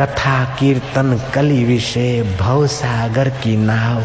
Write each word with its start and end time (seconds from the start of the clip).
कथा 0.00 0.44
कीर्तन 0.58 1.20
कली 1.34 1.64
विषय 1.64 2.22
भव 2.40 2.66
सागर 2.66 3.28
की 3.28 3.56
नाव। 3.56 4.04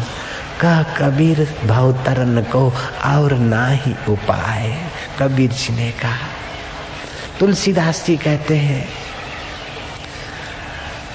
कह 0.60 0.82
कबीर 0.82 1.48
भव 1.66 1.92
तरन 2.04 2.42
को 2.42 2.72
और 3.04 3.32
ना 3.34 3.66
ही 3.66 3.94
उपाय। 4.08 4.76
कबीर 5.18 5.50
जी 5.50 5.74
ने 5.76 5.90
कहा, 5.90 6.28
तुलसीदास 7.40 8.04
जी 8.06 8.16
कहते 8.16 8.56
हैं, 8.56 8.88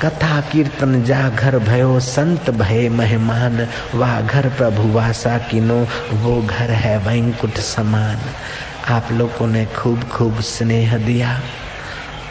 कथा 0.01 0.41
कीर्तन 0.41 1.03
जा 1.03 1.29
घर 1.29 1.59
भयो, 1.59 1.99
संत 1.99 2.49
भय 2.49 2.89
मेहमान। 2.89 3.67
वाह 3.95 4.21
घर 4.21 4.49
प्रभु, 4.49 4.87
वासा 4.91 5.37
किनो, 5.37 5.87
वो 6.13 6.41
घर 6.41 6.71
है 6.71 6.97
वैंकुट 6.97 7.57
समान। 7.67 8.19
आप 8.89 9.11
लोगों 9.11 9.47
ने 9.47 9.65
खूब 9.65 10.03
खूब 10.03 10.41
स्नेह 10.41 10.97
दिया। 10.97 11.39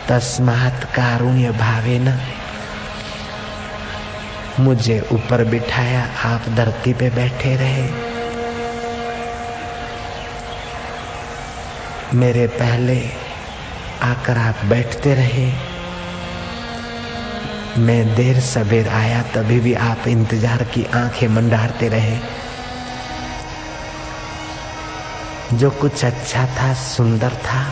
तस्मात 0.09 0.85
कारुण्य 0.85 1.51
भावे 1.51 1.99
न 1.99 2.19
मुझे 4.61 5.09
ऊपर 5.13 5.45
बिठाया, 5.45 6.03
आप 6.25 6.49
धरती 6.49 6.93
पे 6.93 7.11
बैठे 7.11 7.55
रहे। 7.57 7.83
मेरे 12.15 12.47
पहले 12.47 12.97
आकर 14.03 14.39
आप 14.39 14.65
बैठते 14.65 15.15
रहे। 15.15 15.47
मैं 17.79 18.15
देर 18.15 18.41
सवेर 18.41 18.89
आया, 18.89 19.23
तभी 19.23 19.61
भी 19.61 19.75
आप 19.75 20.09
इंतज़ार 20.09 20.65
की 20.65 20.85
आँखें 20.95 21.29
मंडारते 21.29 21.89
रहे। 21.89 22.19
जो 25.53 25.71
कुछ 25.71 26.05
अच्छा 26.05 26.47
था, 26.47 26.73
सुंदर 26.75 27.35
था 27.45 27.67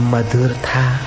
मधुर 0.00 0.52
था। 0.52 0.98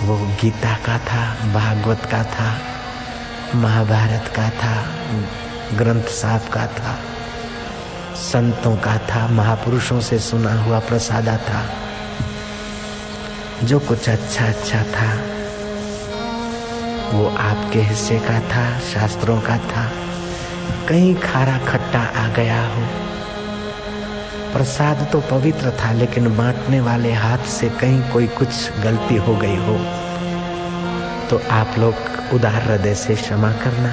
वो 0.00 0.16
गीता 0.42 0.74
का 0.86 0.98
था, 0.98 1.52
भागवत 1.52 2.04
का 2.10 2.24
था, 2.24 2.58
महाभारत 3.54 4.32
का 4.36 4.50
था, 4.50 4.74
ग्रंथ 5.76 6.02
साहब 6.02 6.40
का 6.40 6.66
था, 6.66 6.98
संतों 8.16 8.76
का 8.76 8.98
था, 8.98 9.26
महापुरुषों 9.28 10.00
से 10.00 10.18
सुना 10.18 10.62
हुआ 10.62 10.78
प्रसादा 10.78 11.36
था, 11.36 11.62
जो 13.64 13.78
कुछ 13.78 14.08
अच्छा 14.08 14.46
अच्छा 14.46 14.82
था, 14.82 15.10
वो 17.12 17.28
आपके 17.36 17.80
हिस्से 17.80 18.18
का 18.18 18.40
था, 18.40 18.78
शास्त्रों 18.78 19.40
का 19.40 19.56
था। 19.56 19.90
कहीं 20.88 21.14
खारा 21.14 21.58
खट्टा 21.58 22.00
आ 22.00 22.28
गया 22.28 22.66
हो 22.66 22.82
प्रसाद 24.52 25.06
तो 25.12 25.20
पवित्र 25.30 25.70
था, 25.72 25.92
लेकिन 25.92 26.36
बांटने 26.36 26.80
वाले 26.80 27.12
हाथ 27.14 27.44
से 27.48 27.68
कहीं 27.80 28.00
कोई 28.12 28.26
कुछ 28.38 28.80
गलती 28.80 29.16
हो 29.18 29.36
गई 29.36 29.56
हो 29.58 29.76
तो 31.30 31.40
आप 31.50 31.78
लोग 31.78 31.94
उदार 32.34 32.60
हृदय 32.62 32.94
से 32.94 33.14
क्षमा 33.14 33.52
करना। 33.62 33.92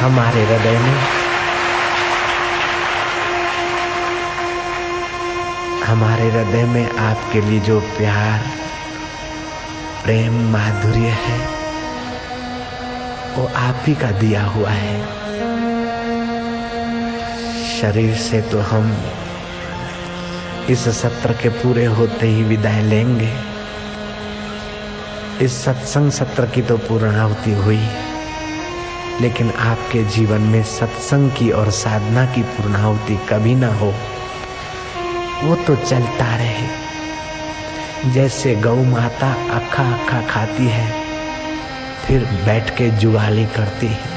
हमारे 0.00 0.44
हृदय 0.44 0.78
में 0.78 0.98
हमारे 5.84 6.30
हृदय 6.30 6.64
में 6.64 6.96
आपके 7.00 7.40
लिए 7.40 7.60
जो 7.60 7.80
प्यार, 7.98 8.46
प्रेम, 10.04 10.40
माधुर्य 10.52 11.12
है, 11.20 11.38
वो 13.36 13.46
आप 13.58 13.82
ही 13.86 13.94
का 13.94 14.10
दिया 14.18 14.44
हुआ 14.46 14.70
है। 14.70 15.25
शरीर 17.80 18.14
से 18.14 18.40
तो 18.42 18.58
हम 18.60 18.86
इस 20.70 20.88
सत्र 20.98 21.32
के 21.32 21.48
पूरे 21.48 21.84
होते 21.86 22.26
ही 22.26 22.42
विदाई 22.42 22.82
लेंगे। 22.82 23.30
इस 25.40 25.64
सत्संग 25.64 26.10
सत्र 26.10 26.46
की 26.46 26.62
तो 26.62 26.76
पूर्णाहुति 26.78 27.52
हुई, 27.54 27.82
लेकिन 29.20 29.50
आपके 29.50 30.04
जीवन 30.04 30.40
में 30.42 30.62
सत्संग 30.62 31.30
की 31.30 31.50
और 31.50 31.70
साधना 31.70 32.24
की 32.26 32.42
पूर्णाहुति 32.42 33.18
कभी 33.28 33.54
ना 33.54 33.72
हो। 33.74 33.92
वो 35.42 35.54
तो 35.56 35.76
चलता 35.76 36.34
रहे। 36.36 38.12
जैसे 38.12 38.54
गौ 38.56 38.76
माता 38.84 39.32
अखा 39.52 39.90
अखा 39.94 40.20
खाती 40.26 40.66
है, 40.66 40.90
फिर 42.06 42.24
बैठ 42.46 42.76
के 42.76 42.90
जुगाली 42.96 43.46
करती 43.46 43.86
है। 43.86 44.15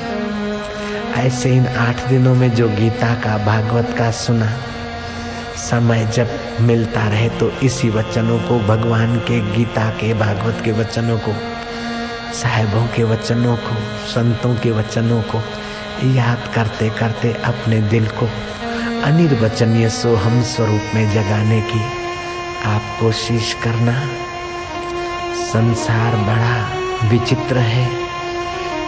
ऐसे 1.19 1.55
इन 1.55 1.67
आठ 1.67 2.07
दिनों 2.07 2.35
में 2.35 2.55
जो 2.55 2.69
गीता 2.69 3.15
का, 3.15 3.37
भागवत 3.37 3.95
का 3.97 4.11
सुना, 4.11 4.57
समय 5.55 6.05
जब 6.05 6.27
मिलता 6.59 7.07
रहे 7.07 7.29
तो 7.29 7.51
इसी 7.51 7.89
वचनों 7.89 8.39
को, 8.39 8.59
भगवान 8.59 9.17
के 9.17 9.57
गीता 9.57 9.89
के, 9.89 10.13
भागवत 10.13 10.61
के 10.65 10.71
वचनों 10.71 11.19
को, 11.19 11.33
साहेबों 12.33 12.87
के 12.87 13.03
वचनों 13.03 13.55
को, 13.55 13.75
संतों 14.07 14.55
के 14.55 14.71
वचनों 14.71 15.21
को 15.21 15.43
याद 16.03 16.51
करते 16.55 16.89
करते 16.89 17.33
अपने 17.33 17.81
दिल 17.81 18.07
को 18.07 18.29
अनिर्वचनीय 19.03 19.89
सोहम 19.89 20.43
स्वरूप 20.43 20.81
में 20.95 21.11
जगाने 21.11 21.61
की 21.61 21.81
आप 22.65 22.97
कोशिश 22.99 23.53
करना। 23.63 24.01
संसार 25.35 26.15
बड़ा 26.15 26.79
विचित्र 27.09 27.57
है। 27.57 28.08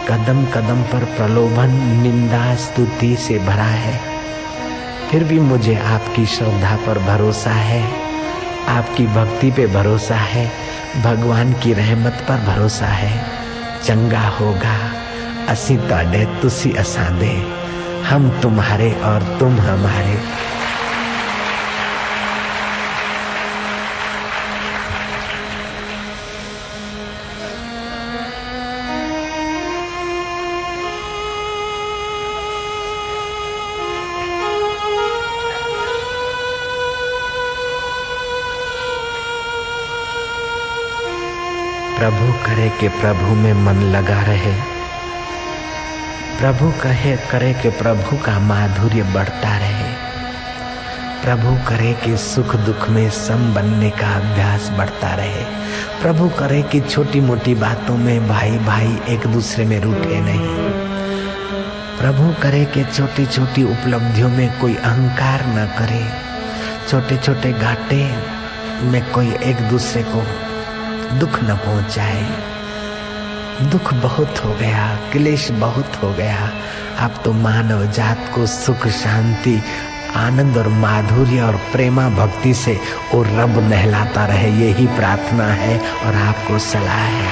कदम 0.08 0.44
कदम 0.44 0.82
पर 0.82 1.04
प्रलोभन, 1.04 1.68
निंदा, 2.02 2.54
स्तुति 2.54 3.16
से 3.16 3.38
भरा 3.38 3.62
है। 3.62 4.00
फिर 5.10 5.24
भी 5.24 5.40
मुझे 5.40 5.76
आपकी 5.76 6.26
श्रद्धा 6.26 6.76
पर 6.76 6.98
भरोसा 6.98 7.50
है। 7.50 7.92
आपकी 8.68 9.06
भक्ति 9.06 9.50
पे 9.50 9.66
भरोसा 9.66 10.16
है। 10.16 10.52
भगवान 11.02 11.52
की 11.52 11.72
रहमत 11.72 12.24
पर 12.28 12.36
भरोसा 12.36 12.86
है। 12.86 13.24
चंगा 13.84 14.28
होगा, 14.28 14.92
असी 15.48 15.76
ताडे 15.76 16.24
तुसी 16.42 16.72
असादे। 16.72 17.46
हम 18.08 18.40
तुम्हारे 18.42 18.92
और 18.92 19.36
तुम 19.40 19.60
हमारे। 19.60 20.51
करे 42.52 42.68
कि 42.68 42.88
प्रभु 42.88 43.34
में 43.34 43.52
मन 43.54 43.82
लगा 43.82 44.22
रहे। 44.22 44.52
प्रभु 46.38 46.72
कहे, 46.82 47.16
करे 47.16 47.54
कि 47.54 47.68
प्रभु 47.68 48.16
का 48.16 48.38
माधुर्य 48.38 49.02
बढ़ता 49.02 49.58
रहे। 49.58 49.92
प्रभु 51.24 51.68
करे 51.68 51.92
कि 51.92 52.16
सुख 52.16 52.56
दुख 52.56 52.90
में 52.90 53.10
सम 53.10 53.54
बनने 53.54 53.90
का 53.90 54.16
अभ्यास 54.16 54.70
बढ़ता 54.78 55.14
रहे। 55.14 55.44
प्रभु 56.02 56.28
करे 56.28 56.62
कि 56.62 56.80
छोटी 56.80 57.20
मोटी 57.20 57.54
बातों 57.54 57.96
में 57.96 58.28
भाई 58.28 58.58
भाई 58.58 59.00
एक 59.08 59.26
दूसरे 59.26 59.64
में 59.64 59.80
रूठे 59.80 60.20
नहीं। 60.20 60.56
प्रभु 61.98 62.42
करे 62.42 62.64
कि 62.64 62.84
छोटी 62.84 63.26
छोटी 63.26 63.62
उपलब्धियों 63.62 64.28
में 64.28 64.60
कोई 64.60 64.74
अहंकार 64.74 65.46
न 65.46 65.66
करे। 65.78 66.10
छोटे 66.90 67.16
छोटे 67.16 67.52
घाटे 67.52 68.16
में 68.82 69.10
कोई 69.10 69.32
एक 69.32 69.68
दूसरे 69.68 70.02
को 70.02 70.51
दुख 71.12 71.42
न 71.44 71.54
पहुँचाए 71.56 72.26
दुख 73.62 73.92
बहुत 73.94 74.44
हो 74.44 74.54
गया, 74.54 74.84
क्लेश 75.12 75.50
बहुत 75.50 75.96
हो 76.02 76.12
गया। 76.12 76.50
अब 77.00 77.22
तो 77.24 77.32
मानव 77.32 77.84
जात 77.92 78.30
को 78.34 78.46
सुख, 78.46 78.86
शांति, 78.86 79.60
आनंद 80.16 80.56
और 80.56 80.68
माधुर्य 80.68 81.40
और 81.40 81.56
प्रेमा 81.72 82.08
भक्ति 82.08 82.54
से 82.54 82.78
वो 83.14 83.22
रब 83.22 83.58
नहलाता 83.70 84.26
रहे, 84.26 84.50
यही 84.60 84.86
प्रार्थना 84.86 85.46
है 85.46 85.78
और 85.78 86.14
आपको 86.14 86.58
सलाह 86.58 87.04
है। 87.18 87.30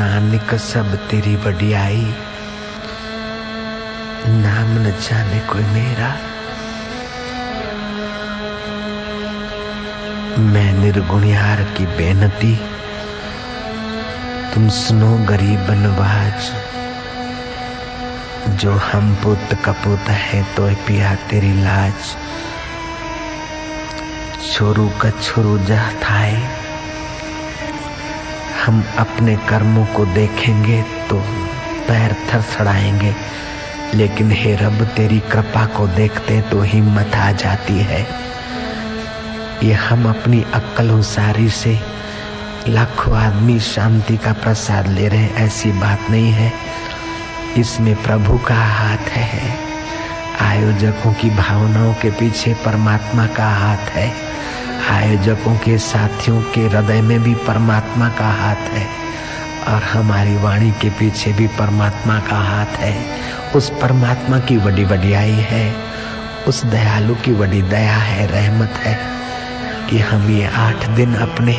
नानक 0.00 0.54
सब 0.54 0.94
तेरी 0.94 1.36
वडियाई 1.36 2.14
नाम 4.26 4.68
न 4.78 4.90
जाने 4.90 5.40
कोई 5.40 5.62
मेरा। 5.62 6.08
मैं 10.38 10.72
निर्गुणियार 10.72 11.62
की 11.62 11.86
बेनती। 11.86 12.60
तुम 14.54 14.68
सुनो 14.68 15.18
गरीब 15.18 15.70
नवाज़ 15.70 16.52
जो 18.56 18.72
हम 18.72 19.14
पुत 19.14 19.54
कपुत 19.64 20.08
है 20.08 20.42
तो 20.54 20.74
पिया 20.74 21.14
तेरी 21.14 21.52
लाज। 21.62 22.16
छोरू 24.52 24.88
कछोरू 24.88 25.58
जा 25.58 25.90
थाए। 25.92 26.69
हम 28.66 28.84
अपने 28.98 29.36
कर्मों 29.36 29.86
को 29.86 30.04
देखेंगे 30.04 30.82
तो 30.82 31.16
पैर 31.88 32.12
थरथड़ाएँगे 32.12 33.14
लेकिन 33.94 34.30
हे 34.32 34.56
रब, 34.56 34.84
तेरी 34.84 35.20
कृपा 35.20 35.66
को 35.66 35.86
देखते 35.86 36.40
तो 36.40 36.60
हिम्मत 36.60 37.14
आ 37.14 37.32
जाती 37.32 37.78
है। 37.78 38.06
ये 39.62 39.72
हम 39.72 40.08
अपनी 40.08 40.44
अक्ल 40.54 40.90
उसारी 40.90 41.48
से 41.50 41.80
लाखों 42.68 43.16
आदमी 43.16 43.60
शांति 43.60 44.16
का 44.16 44.32
प्रसाद 44.32 44.88
ले 44.88 45.08
रहे 45.08 45.18
हैं। 45.18 45.34
ऐसी 45.34 45.72
बात 45.72 46.10
नहीं 46.10 46.30
है। 46.32 46.52
इसमें 47.58 48.02
प्रभु 48.02 48.38
का 48.38 48.54
हाथ 48.54 49.08
है। 49.08 49.58
आयोजकों 50.40 51.12
की 51.12 51.30
भावनाओं 51.30 51.94
के 51.94 52.10
पीछे 52.10 52.54
परमात्मा 52.54 53.26
का 53.26 53.48
हाथ 53.48 53.90
है। 53.90 54.12
आयोजकों 54.80 55.54
के 55.56 55.78
साथियों 55.78 56.40
के 56.42 56.60
हृदय 56.60 57.00
में 57.02 57.22
भी 57.22 57.34
परमात्मा 57.34 58.08
का 58.08 58.28
हाथ 58.28 58.68
है 58.74 58.86
और 59.68 59.82
हमारी 59.82 60.36
वाणी 60.36 60.70
के 60.70 60.90
पीछे 60.90 61.32
भी 61.32 61.46
परमात्मा 61.46 62.18
का 62.20 62.36
हाथ 62.36 62.78
है। 62.78 62.94
उस 63.56 63.70
परमात्मा 63.82 64.38
की 64.38 64.58
बड़ी 64.58 64.84
वडियाई 64.84 65.38
है, 65.42 65.74
उस 66.48 66.64
दयालु 66.64 67.14
की 67.14 67.32
बड़ी 67.32 67.62
दया 67.62 67.96
है, 67.96 68.26
रहमत 68.26 68.74
है 68.76 68.96
कि 69.90 69.98
हम 69.98 70.28
ये 70.30 70.46
आठ 70.46 70.88
दिन 70.88 71.14
अपने, 71.14 71.54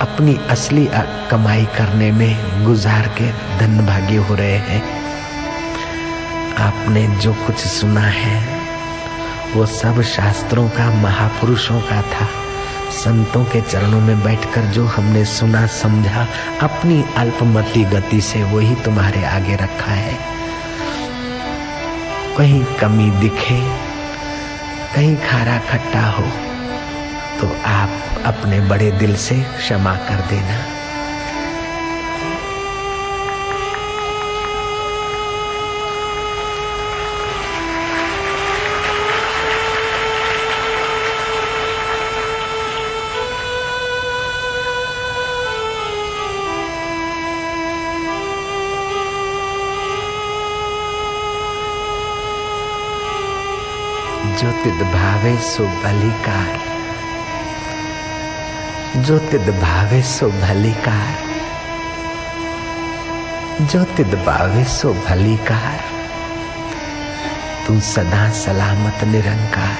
अपनी 0.00 0.38
असली 0.50 0.88
कमाई 1.30 1.64
करने 1.64 2.10
में 2.12 2.64
गुजार 2.64 3.08
के 3.18 3.30
धन 3.58 3.86
भागी 3.86 4.16
हो 4.16 4.34
रहे 4.34 4.56
हैं। 4.58 4.82
आपने 6.60 7.06
जो 7.16 7.34
कुछ 7.34 7.56
सुना 7.56 8.00
है 8.00 8.51
वो 9.54 9.64
सब 9.66 10.00
शास्त्रों 10.02 10.68
का, 10.68 10.90
महापुरुषों 10.94 11.80
का 11.80 12.00
था। 12.02 12.26
संतों 12.92 13.44
के 13.44 13.60
चरणों 13.60 14.00
में 14.00 14.22
बैठकर 14.22 14.64
जो 14.66 14.84
हमने 14.86 15.24
सुना, 15.24 15.66
समझा, 15.66 16.26
अपनी 16.62 17.04
अल्पमति 17.16 17.84
गति 17.84 18.20
से 18.20 18.42
वही 18.44 18.74
तुम्हारे 18.74 19.24
आगे 19.24 19.56
रखा 19.56 19.92
है। 19.92 20.16
कहीं 22.38 22.64
कमी 22.80 23.10
दिखे, 23.10 23.60
कहीं 24.94 25.16
खारा 25.18 25.58
खट्टा 25.70 26.06
हो 26.10 26.24
तो 27.40 27.46
आप 27.66 27.90
अपने 28.26 28.60
बड़े 28.60 28.90
दिल 28.92 29.16
से 29.16 29.42
क्षमा 29.58 29.94
कर 30.08 30.26
देना। 30.28 30.81
ज्योतिद 54.42 54.86
भावे 54.86 55.36
सो 55.36 55.64
बलिकार 55.64 56.60
ज्योतिद 59.02 59.60
भावे 59.62 60.02
सो 60.02 60.30
भलिकार 60.30 61.16
ज्योतिद 63.66 64.14
भावे 64.26 64.64
सो 64.64 64.92
भलिकार 64.92 65.80
तू 67.66 67.80
सदा 67.80 68.30
सलामत 68.30 69.04
निरंकार। 69.04 69.76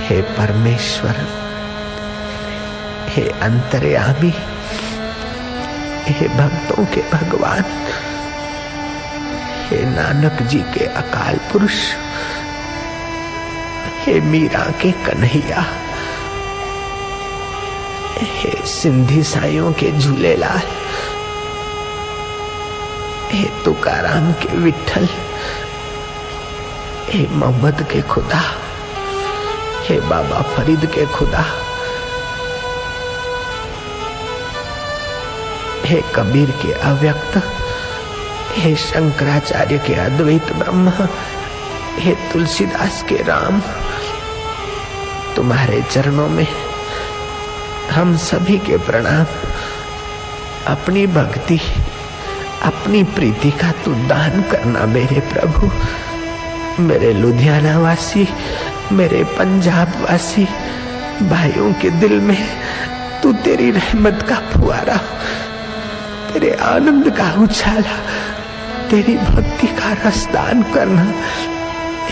हे 0.00 0.22
परमेश्वर, 0.22 1.26
हे 3.08 3.28
अंतर्यामी, 3.28 4.34
हे 6.06 6.28
भक्तों 6.28 6.86
के 6.86 7.00
भगवान। 7.00 7.64
हे 9.72 9.84
नानक 9.84 10.40
जी 10.52 10.58
के 10.72 10.84
अकाल 11.00 11.36
पुरुष, 11.52 11.76
हे 14.04 14.18
मीरा 14.20 14.64
के 14.82 14.90
कन्हैया, 15.06 15.60
हे 18.32 18.50
सिंधी 18.68 19.22
साइयों 19.22 19.72
के 19.80 19.90
झूलेलाल, 19.98 20.66
हे 23.30 23.44
तुकाराम 23.64 24.32
के 24.42 24.56
विठल 24.64 25.08
हे 27.08 27.26
मोहम्मद 27.28 27.82
के 27.92 28.02
खुदा, 28.12 28.42
हे 29.88 29.98
बाबा 30.10 30.42
फरीद 30.54 30.86
के 30.94 31.06
खुदा, 31.16 31.44
हे 35.86 36.02
कबीर 36.14 36.50
के 36.62 36.72
अव्यक्त 36.90 37.42
हे 38.54 38.74
शंकराचार्य 38.76 39.78
के 39.78 39.94
अद्वैत 39.94 40.52
ब्रह्म, 40.52 40.92
हे 41.98 42.14
तुलसीदास 42.32 43.02
के 43.02 43.16
राम, 43.22 43.60
तुम्हारे 45.36 45.82
चरणों 45.82 46.28
में 46.28 46.46
हम 47.90 48.16
सभी 48.16 48.58
के 48.58 48.76
प्रणाम। 48.76 49.26
अपनी 50.66 51.06
भक्ति, 51.06 51.58
अपनी 52.62 53.02
प्रीति 53.04 53.50
का 53.50 53.72
तू 53.84 53.94
दान 54.08 54.42
करना 54.42 54.86
मेरे 54.86 55.20
प्रभु, 55.20 55.70
मेरे 56.82 57.12
लुधियाना 57.12 57.78
वासी, 57.78 58.28
मेरे 58.92 59.24
पंजाब 59.24 59.88
वासी, 60.02 60.44
भाइयों 61.22 61.72
के 61.72 61.90
दिल 61.90 62.20
में 62.20 62.38
तू 63.22 63.32
तेरी 63.32 63.70
रहमत 63.70 64.26
का 64.28 64.36
फुआरा 64.50 64.96
तेरे 66.32 66.52
आनंद 66.54 67.10
का 67.10 67.32
उछाला 67.42 67.98
तेरी 68.92 69.14
भक्ति 69.16 69.66
का 69.66 69.92
रसदान 69.92 70.62
करना। 70.62 71.04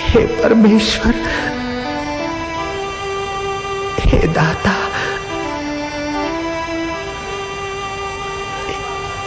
हे 0.02 0.20
परमेश्वर, 0.42 1.14
हे 4.00 4.26
दाता, 4.26 4.72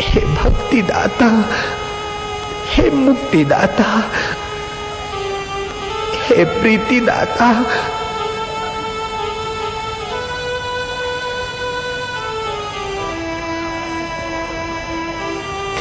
हे 0.01 0.21
भक्ति 0.35 0.81
दाता 0.81 1.29
हे 2.67 2.89
मुक्ति 2.89 3.43
दाता 3.45 3.85
हे 6.25 6.45
प्रीति 6.45 6.99
दाता 6.99 7.49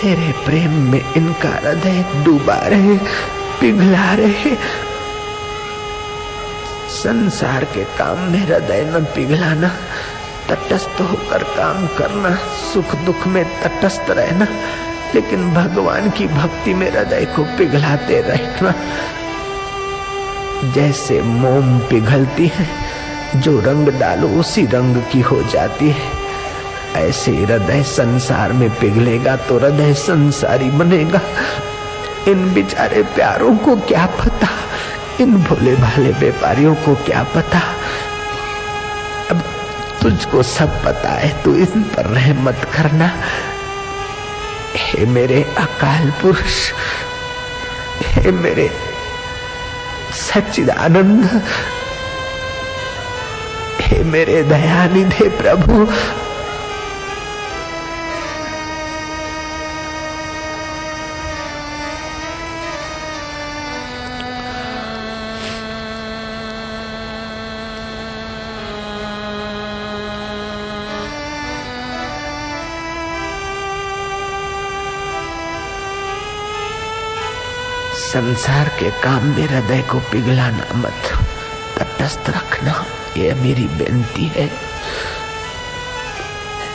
तेरे 0.02 0.32
प्रेम 0.32 0.70
में 0.70 1.14
इनका 1.14 1.48
हृदय 1.48 2.04
डूबा 2.24 2.54
रहे, 2.54 2.96
पिघला 3.60 4.14
रहे। 4.14 4.56
संसार 6.88 7.64
के 7.64 7.84
काम 7.84 8.18
में 8.18 8.46
हृदय 8.46 8.92
न 8.94 9.04
पिघलाना, 9.04 9.68
तटस्थ 10.48 11.00
होकर 11.00 11.42
काम 11.42 11.86
करना 11.86 12.34
सुख 12.74 12.96
दुख 12.96 13.26
में 13.26 13.44
तटस्थ 13.44 14.10
रहना, 14.10 14.46
लेकिन 15.14 15.54
भगवान 15.54 16.10
की 16.10 16.26
भक्ति 16.26 16.74
में 16.74 16.92
हृदय 16.92 17.24
को 17.24 17.42
पिघलाते 17.42 18.20
रहना। 18.20 18.74
जैसे 20.72 21.22
मोम 21.22 21.78
पिघलती 21.78 22.52
है, 22.54 22.68
जो 23.40 23.60
रंग 23.60 23.88
डालो 23.88 24.28
उसी 24.28 24.66
रंग 24.66 24.96
की 24.96 25.20
हो 25.20 25.42
जाती 25.42 25.90
है। 25.90 26.21
ऐसे 26.96 27.36
हृदय 27.36 27.82
संसार 27.82 28.52
में 28.52 28.70
पिघलेगा 28.70 29.36
तो 29.36 29.58
हृदय 29.58 29.94
संसारी 29.94 30.70
बनेगा। 30.70 31.20
इन 32.28 32.54
बिचारे 32.54 33.02
प्यारों 33.02 33.56
को 33.56 33.76
क्या 33.76 34.06
पता? 34.06 34.48
इन 35.20 35.36
भोले 35.36 35.76
भाले 35.76 36.10
व्यापारियों 36.10 36.74
को 36.74 36.94
क्या 36.94 37.22
पता? 37.22 37.60
अब 39.30 39.42
तुझको 40.02 40.42
सब 40.42 40.84
पता 40.84 41.08
है, 41.08 41.42
तू 41.42 41.54
इन 41.56 41.82
पर 41.82 42.06
रहमत 42.06 42.66
करना। 42.74 43.10
हे 44.76 45.06
मेरे 45.06 45.42
अकाल 45.58 46.10
पुरुष, 46.10 46.72
हे 48.02 48.30
मेरे 48.30 48.70
सच्चिदानंद, 50.12 51.42
हे 53.80 54.02
मेरे 54.04 54.42
दयानिधे 54.42 55.28
प्रभु 55.28 55.86
संसार 78.12 78.68
के 78.68 78.90
काम 78.90 79.24
में 79.24 79.48
हृदय 79.48 79.82
को 79.82 79.98
पिघलाना 79.98 80.74
मत। 80.74 81.26
तटस्थ 81.78 82.30
रखना, 82.30 82.86
ये 83.16 83.34
मेरी 83.34 83.64
बेनती 83.64 84.24
है। 84.24 84.52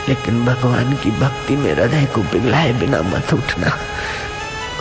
लेकिन 0.10 0.46
भगवान 0.46 0.96
की 0.96 1.12
भक्ति 1.12 1.56
में 1.56 1.74
हृदय 1.74 2.06
को 2.06 2.24
पिघलाए 2.24 2.74
बिना 2.74 3.01
मत 3.01 3.34
उठना। 3.34 3.77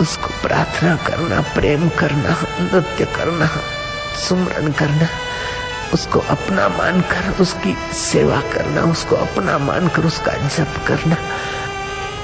उसको 0.01 0.27
प्रार्थना 0.27 0.97
करना, 0.97 1.41
प्रेम 1.41 1.89
करना, 1.89 2.45
नृत्य 2.61 3.05
करना, 3.05 3.51
सुमरण 4.21 4.73
करना, 4.73 5.09
उसको 5.95 6.21
अपना 6.21 6.69
मानकर 6.69 7.37
उसकी 7.41 7.77
सेवा 7.93 8.41
करना, 8.41 8.83
उसको 8.83 9.17
अपना 9.17 9.59
मानकर 9.59 10.03
उसका 10.03 10.33
जप 10.33 10.85
करना, 10.89 11.17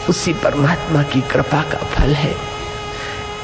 उसी 0.09 0.33
परमात्मा 0.33 1.03
की 1.03 1.21
कृपा 1.21 1.63
का 1.63 1.79
फल 1.79 2.15
है। 2.15 2.52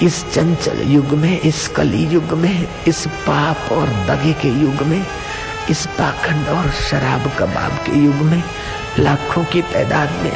इस 0.02 0.34
चंचल 0.34 0.82
युग 0.82 1.06
में, 1.06 1.40
इस 1.40 1.68
कली 1.68 2.06
युग 2.06 2.32
में, 2.32 2.68
इस 2.88 3.06
पाप 3.06 3.72
और 3.72 3.86
दगे 3.86 4.32
के 4.32 4.48
युग 4.48 4.82
में, 4.82 5.06
इस 5.70 5.86
पाखंड 5.86 6.48
और 6.48 6.70
शराब 6.70 7.32
कबाब 7.38 7.72
के 7.72 7.98
युग 7.98 8.14
में, 8.14 8.42
लाखों 8.98 9.44
की 9.44 9.62
तादाद 9.62 10.10
में 10.10 10.32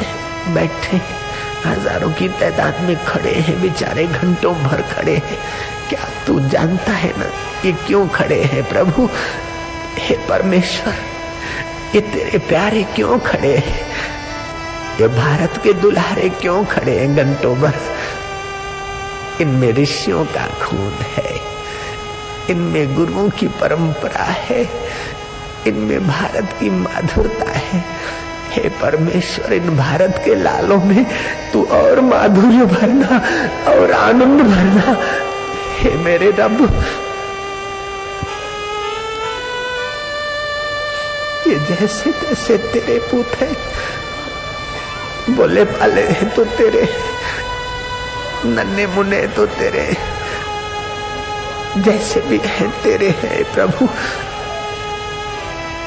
बैठे 0.53 1.01
हज़ारों 1.65 2.11
की 2.11 2.27
तादाद 2.27 2.81
में 2.81 3.05
खड़े 3.05 3.33
हैं, 3.33 3.61
बेचारे 3.61 4.07
घंटों 4.07 4.55
भर 4.55 4.81
खड़े 4.81 5.15
हैं। 5.15 5.37
क्या 5.89 6.07
तू 6.27 6.39
जानता 6.39 6.91
है 6.91 7.19
ना 7.19 7.25
ये 7.65 7.71
क्यों 7.71 8.07
खड़े 8.07 8.43
हैं 8.43 8.69
प्रभु? 8.69 9.09
हे 9.97 10.15
परमेश्वर, 10.27 10.93
ये 11.95 12.01
तेरे 12.01 12.37
प्यारे 12.37 12.83
क्यों 12.83 13.19
खड़े 13.19 13.57
हैं? 13.57 13.81
ये 15.01 15.07
भारत 15.07 15.61
के 15.63 15.73
दुल्हारे 15.73 16.29
क्यों 16.29 16.65
खड़े 16.65 16.99
हैं 16.99 17.15
घंटों 17.15 17.55
भर? 17.55 17.73
इनमें 19.41 19.71
ऋषियों 19.73 20.25
का 20.25 20.45
खून 20.61 20.93
है, 21.15 21.39
इनमें 22.49 22.95
गुरुओं 22.95 23.29
की 23.29 23.47
परंपरा 23.61 24.23
है, 24.23 24.61
इनमें 25.67 26.07
भारत 26.07 26.55
की 26.59 26.69
माधुरता 26.69 27.51
है। 27.51 27.83
हे 28.49 28.69
परमेश्वर, 28.81 29.53
इन 29.53 29.75
भारत 29.77 30.21
के 30.25 30.35
लालों 30.35 30.77
में 30.83 31.05
तू 31.53 31.63
और 31.73 32.01
माधुर्य 32.01 32.65
भरना 32.65 33.17
और 33.71 33.91
आनंद 33.91 34.41
भरना। 34.41 34.97
हे 35.77 35.91
मेरे 35.97 36.29
रब, 36.31 36.61
ये 41.47 41.55
जैसे 41.59 42.11
तैसे 42.11 42.57
तेरे 42.57 42.99
पुत 43.11 43.35
है। 43.37 43.51
बोले, 45.29 45.63
पाले 45.65 46.01
हैं 46.01 46.29
तो 46.35 46.43
तेरे 46.45 46.87
नन्हे 48.45 48.85
मुन्ने 48.87 49.21
तो 49.27 49.45
तेरे 49.45 49.85
जैसे 51.77 52.21
भी 52.21 52.37
हैं, 52.37 52.69
तेरे 52.81 53.09
हैं 53.19 53.43
प्रभु। 53.53 53.87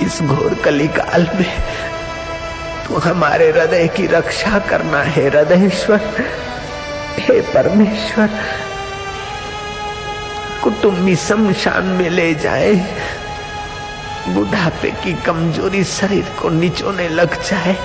इस 0.04 0.20
घोर 0.22 0.54
कली 0.54 0.88
काल 0.88 1.28
में 1.34 1.52
तो 2.86 2.98
हमारे 2.98 3.50
हृदय 3.50 3.86
की 3.88 4.06
रक्षा 4.06 4.58
करना 4.58 5.02
है, 5.02 5.28
हृदयश्वर। 5.28 6.00
हे 7.18 7.40
परमेश्वर, 7.54 8.30
कुटुम्बी 10.64 11.16
शमशान 11.16 11.86
में 11.98 12.08
ले 12.10 12.34
जाए। 12.34 12.74
बुढ़ापे 14.28 14.90
की 15.04 15.12
कमज़ोरी 15.22 15.84
शरीर 15.84 16.32
को 16.40 16.48
निचोने 16.50 17.08
लग 17.08 17.42
जाए। 17.42 17.76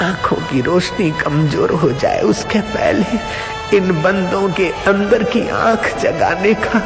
आँखों 0.00 0.36
की 0.48 0.60
रोशनी 0.60 1.10
कमज़ोर 1.20 1.70
हो 1.72 1.90
जाए 1.92 2.20
उसके 2.22 2.60
पहले 2.72 3.76
इन 3.76 3.92
बंदों 4.02 4.48
के 4.52 4.68
अंदर 4.86 5.22
की 5.24 5.46
आँख 5.48 5.86
जगाने 6.02 6.54
का, 6.54 6.82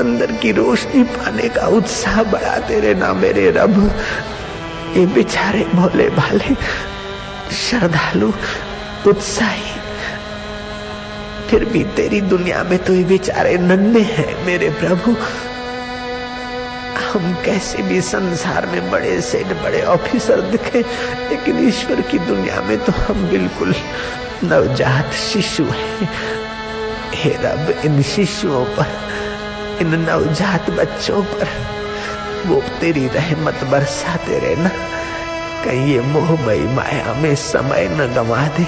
अंदर 0.00 0.32
की 0.32 0.52
रोशनी 0.52 1.02
पाने 1.16 1.48
का 1.48 1.66
उत्साह 1.76 2.22
बढ़ा 2.22 2.58
तेरे 2.68 2.94
ना 2.94 3.12
मेरे 3.14 3.50
रब। 3.50 3.78
ये 4.96 5.06
बेचारे 5.06 5.64
भोले 5.74 6.08
भाले 6.10 6.54
श्रद्धालु, 7.56 8.32
उत्साही, 9.06 9.72
फिर 11.48 11.64
भी 11.64 11.84
तेरी 11.96 12.20
दुनिया 12.20 12.62
में 12.64 12.78
तो 12.84 12.94
ये 12.94 13.04
बेचारे 13.04 13.56
नन्हे 13.58 14.02
हैं 14.02 14.44
मेरे 14.46 14.70
प्रभु। 14.70 15.16
हम 17.12 17.34
कैसे 17.44 17.82
भी 17.82 18.00
संसार 18.00 18.66
में 18.66 18.90
बड़े 18.90 19.20
से 19.20 19.44
बड़े 19.44 19.82
ऑफिसर 19.82 20.40
दिखे, 20.40 20.80
लेकिन 21.30 21.68
ईश्वर 21.68 22.00
की 22.00 22.18
दुनिया 22.18 22.60
में 22.60 22.84
तो 22.84 22.92
हम 22.92 23.28
बिल्कुल 23.28 23.74
नवजात 24.44 25.12
शिशु 25.12 25.64
हैं। 25.64 26.08
हे 27.14 27.30
रब, 27.30 27.82
इन 27.84 28.02
शिशुओं 28.02 28.64
पर, 28.64 28.86
इन 29.80 29.94
नवजात 29.94 30.70
बच्चों 30.70 31.22
पर 31.24 31.48
वो 32.46 32.62
तेरी 32.80 33.06
रहमत 33.08 33.64
बरसाते 33.64 34.38
रहना। 34.38 34.68
कहीं 35.64 35.92
ये 35.94 36.00
मोहमयी 36.00 36.64
माया 36.64 37.14
में 37.14 37.34
समय 37.34 37.88
न 37.92 38.14
गवा 38.14 38.46
दे। 38.48 38.66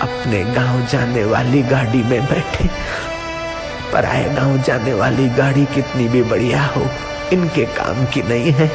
अपने 0.00 0.44
गाँव 0.44 0.86
जाने 0.86 1.24
वाली 1.24 1.62
गाड़ी 1.62 2.02
में 2.02 2.26
बैठे 2.26 2.68
पराए 3.92 4.24
गाँव 4.34 4.56
जाने 4.62 4.92
वाली 4.94 5.28
गाड़ी 5.36 5.64
कितनी 5.74 6.08
भी 6.08 6.22
बढ़िया 6.30 6.62
हो, 6.66 6.86
इनके 7.32 7.64
काम 7.76 8.04
की 8.06 8.22
नहीं 8.22 8.52
है। 8.52 8.70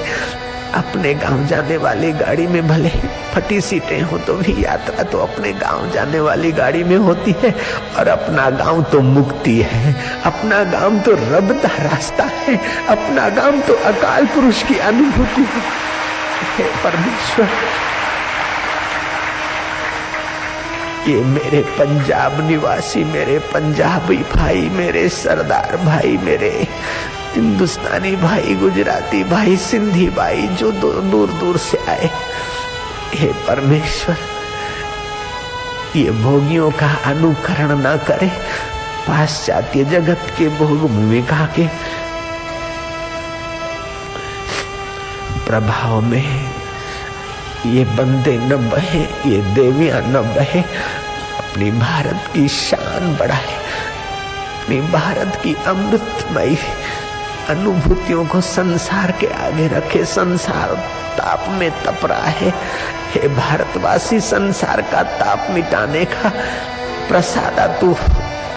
अपने 0.75 1.13
गाँव 1.13 1.45
जाने 1.47 1.77
वाली 1.77 2.12
गाड़ी 2.12 2.45
में 2.47 2.67
भले 2.67 2.89
फटी 3.33 3.59
सीटें 3.62 4.01
हो 4.01 4.17
तो 4.17 4.33
भी 4.36 4.53
यात्रा 4.63 5.03
तो 5.03 5.17
अपने 5.17 5.51
गाँव 5.53 5.89
जाने 5.91 6.19
वाली 6.19 6.51
गाड़ी 6.51 6.83
में 6.83 6.95
होती 6.97 7.36
है, 7.43 7.53
और 8.00 8.07
अपना 8.07 8.50
गाँव 8.57 8.83
तो 8.91 9.01
मुक्ति 9.01 9.55
है। 9.63 9.95
अपना 10.25 10.63
गाँव 10.71 11.00
तो 11.00 11.12
रब 11.12 11.51
का 11.63 11.69
रास्ता 11.83 12.24
है। 12.24 12.57
अपना 12.89 13.29
गाँव 13.38 13.59
तो 13.67 13.74
अकाल 13.91 14.25
पुरुष 14.36 14.63
की 14.63 14.77
अनुभूति 14.89 15.47
है 16.57 16.65
परमेश्वर 16.83 17.50
ये 21.07 21.21
मेरे 21.21 21.61
पंजाब 21.61 22.47
निवासी, 22.47 23.03
मेरे 23.03 23.39
पंजाबी 23.39 24.17
भाई, 24.17 24.69
मेरे 24.69 25.09
सरदार 25.09 25.77
भाई, 25.77 26.17
मेरे 26.17 26.67
हिंदुस्तानी 27.35 28.15
भाई, 28.15 28.55
गुजराती 28.55 29.23
भाई, 29.23 29.57
सिंधी 29.57 30.09
भाई, 30.09 30.47
जो 30.47 30.71
दूर 30.71 31.27
दूर 31.27 31.57
से 31.57 31.77
आए। 31.89 32.09
हे 33.13 33.27
परमेश्वर, 33.27 34.17
ये 35.95 36.11
भोगियों 36.11 36.71
का 36.71 36.99
अनुकरण 37.05 37.77
न 37.77 37.97
करे। 38.07 38.27
पाश्चात्य 39.07 39.83
जगत 39.83 40.33
के 40.37 40.49
भोग 40.49 40.79
भूमिका 40.79 41.49
के 41.55 41.67
प्रभाव 45.47 46.01
में 46.01 46.53
ये 47.65 47.85
बंदे 47.85 48.37
न 48.37 48.69
बहे, 48.69 48.99
ये 48.99 49.41
देवियाँ 49.41 50.01
न 50.01 50.13
बहे। 50.13 50.63
अपनी 51.57 51.71
भारत 51.71 52.29
की 52.33 52.47
शान 52.47 53.17
बढ़ाए। 53.17 53.55
अपनी 54.63 54.81
भारत 54.81 55.39
की 55.43 55.55
अमृतमयी 55.67 56.57
अनुभूतियों 57.49 58.25
को 58.25 58.41
संसार 58.41 59.11
के 59.11 59.27
आगे 59.27 59.67
रखे, 59.67 60.05
संसार 60.05 60.75
ताप 61.17 61.45
में 61.49 61.71
तप 61.71 62.05
रहा 62.05 62.23
है 62.23 62.53
हे 63.13 63.27
भारतवासी, 63.27 64.19
संसार 64.19 64.81
का 64.81 65.03
ताप 65.03 65.47
मिटाने 65.49 66.05
का 66.05 66.29
प्रसादा 67.07 67.67
तू 67.67 67.95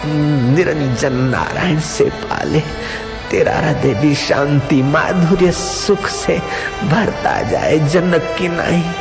निरंजन 0.06 1.12
नारायण 1.12 1.80
से 1.80 2.04
पाले। 2.04 2.60
तेरा 3.30 3.56
हृदय 3.56 3.94
भी 3.94 4.14
शांति, 4.14 4.82
माधुर्य, 4.82 5.52
सुख 5.52 6.06
से 6.06 6.42
भरता 6.84 7.42
जाए। 7.42 7.78
जनक 7.78 8.36
की 8.38 8.48
नहीं 8.48 8.92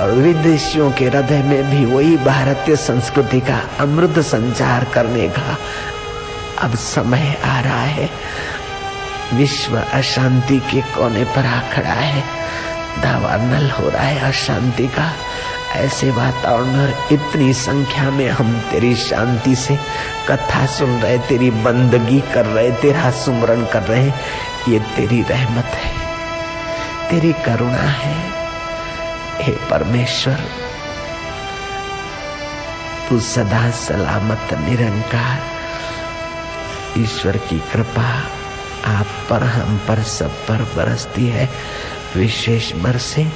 विदेशियों 0.00 0.92
के 0.92 1.04
हृदय 1.04 1.42
में 1.42 1.70
भी 1.70 1.84
वही 1.84 2.16
भारतीय 2.16 2.76
संस्कृति 2.76 3.40
का 3.40 3.68
अमृत 3.80 4.18
संचार 4.18 4.84
करने 4.84 5.28
का 5.28 5.58
अब 6.58 6.74
समय 6.74 7.38
आ 7.44 7.60
रहा 7.60 7.80
है। 7.80 8.10
विश्व 9.34 9.84
अशांति 9.92 10.58
के 10.58 10.80
कोने 10.80 11.24
पर 11.24 11.46
आ 11.46 11.60
खड़ा 11.60 11.90
है। 11.90 12.20
दावा 13.02 13.36
नल 13.36 13.70
हो 13.70 13.88
रहा 13.88 14.02
है 14.02 14.20
अशांति 14.20 14.88
का। 14.88 15.12
ऐसे 15.72 16.10
वातावरण 16.10 16.64
में 16.64 16.94
इतनी 17.12 17.52
संख्या 17.52 18.10
में 18.10 18.28
हम 18.28 18.60
तेरी 18.70 18.96
शांति 18.96 19.54
से 19.54 19.78
कथा 20.28 20.66
सुन 20.66 20.90
रहे, 20.90 21.18
तेरी 21.18 21.50
बंदगी 21.50 22.20
कर 22.34 22.46
रहे, 22.46 22.70
तेरा 22.70 23.10
सुमरण 23.10 23.64
कर 23.64 23.82
रहे। 23.82 24.12
ये 24.68 24.78
तेरी 24.78 25.22
रहमत 25.22 25.64
है, 25.64 25.92
तेरी 27.10 27.32
करुणा 27.32 27.76
है। 27.76 28.41
हे 29.42 29.52
परमेश्वर, 29.52 30.44
तू 33.08 33.20
सदा 33.20 33.70
सलामत, 33.70 34.48
निरंकार, 34.54 35.42
ईश्वर 36.98 37.36
की 37.36 37.58
कृपा 37.58 38.24
आप 38.84 39.06
पर, 39.30 39.42
हम 39.42 39.78
पर, 39.88 40.02
सब 40.02 40.30
पर 40.30 40.72
बरसती 40.76 41.26
है। 41.26 41.50
विशेष 42.16 42.72
बरसे 42.72 43.32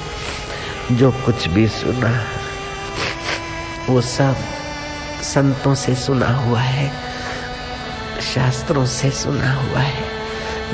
जो 0.91 1.11
कुछ 1.11 1.47
भी 1.47 1.67
सुना, 1.67 2.25
वो 3.89 4.01
सब 4.01 4.35
संतों 5.21 5.75
से 5.75 5.95
सुना 5.95 6.29
हुआ 6.29 6.59
है, 6.59 6.93
शास्त्रों 8.35 8.85
से 8.85 9.11
सुना 9.11 9.53
हुआ 9.53 9.79
है। 9.79 10.03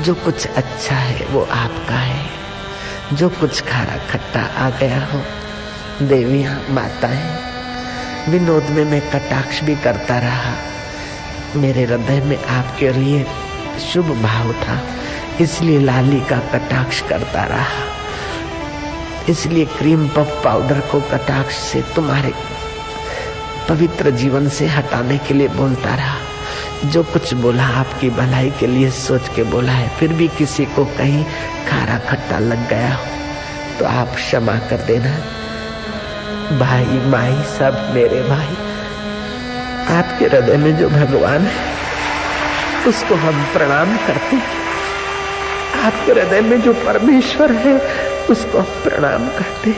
जो 0.00 0.14
कुछ 0.14 0.46
अच्छा 0.46 0.94
है, 0.94 1.26
वो 1.26 1.42
आपका 1.44 1.94
है। 1.94 2.30
जो 3.12 3.28
कुछ 3.28 3.60
खारा 3.60 3.96
खट्टा 4.10 4.40
आ 4.40 4.70
गया 4.70 5.04
हो। 5.06 5.22
देवियाँ 6.06 6.54
माताएँ 6.70 8.30
विनोद 8.30 8.62
में 8.62 8.84
मैं 8.84 9.00
कटाक्ष 9.10 9.60
भी 9.60 9.76
करता 9.76 10.18
रहा। 10.18 10.54
मेरे 11.56 11.84
हृदय 11.84 12.20
में 12.20 12.44
आपके 12.44 12.92
लिए 12.92 13.26
शुभ 13.92 14.04
भाव 14.22 14.52
था, 14.52 14.80
इसलिए 15.40 15.78
लाली 15.78 16.20
का 16.20 16.38
कटाक्ष 16.52 17.00
करता 17.00 17.44
रहा। 17.44 17.82
इसलिए 19.28 19.64
क्रीम 19.64 20.08
पफ 20.08 20.40
पाउडर 20.44 20.80
को 20.80 21.00
कटाक्ष 21.00 21.56
से 21.56 21.82
तुम्हारे 21.94 22.32
पवित्र 23.68 24.10
जीवन 24.10 24.48
से 24.48 24.66
हटाने 24.66 25.18
के 25.18 25.34
लिए 25.34 25.48
बोलता 25.48 25.94
रहा। 25.94 26.33
जो 26.84 27.02
कुछ 27.02 27.32
बोला 27.34 27.64
आपकी 27.78 28.10
भलाई 28.10 28.50
के 28.50 28.66
लिए 28.66 28.90
सोच 28.90 29.28
के 29.36 29.42
बोला 29.42 29.72
है, 29.72 29.88
फिर 29.98 30.12
भी 30.12 30.28
किसी 30.28 30.64
को 30.66 30.84
कहीं 30.84 31.24
खारा 31.68 31.98
खट्टा 31.98 32.38
लग 32.38 32.68
गया 32.68 32.94
हो 32.94 33.06
तो 33.78 33.84
आप 33.84 34.14
क्षमा 34.14 34.56
कर 34.70 34.76
देना। 34.76 35.14
भाई, 36.58 36.84
माई, 36.84 37.42
सब 37.58 37.90
मेरे 37.94 38.22
भाई, 38.22 38.56
आपके 39.96 40.24
हृदय 40.24 40.56
में 40.56 40.76
जो 40.76 40.88
भगवान 40.88 41.42
है, 41.42 41.72
उसको 42.88 43.14
हम 43.14 43.44
प्रणाम 43.52 43.96
करते 43.96 44.36
हैं। 44.36 44.62
आपके 45.84 46.12
हृदय 46.12 46.40
में 46.40 46.60
जो 46.60 46.72
परमेश्वर 46.72 47.52
है, 47.52 47.78
उसको 48.30 48.58
हम 48.58 48.82
प्रणाम 48.84 49.28
करते 49.28 49.70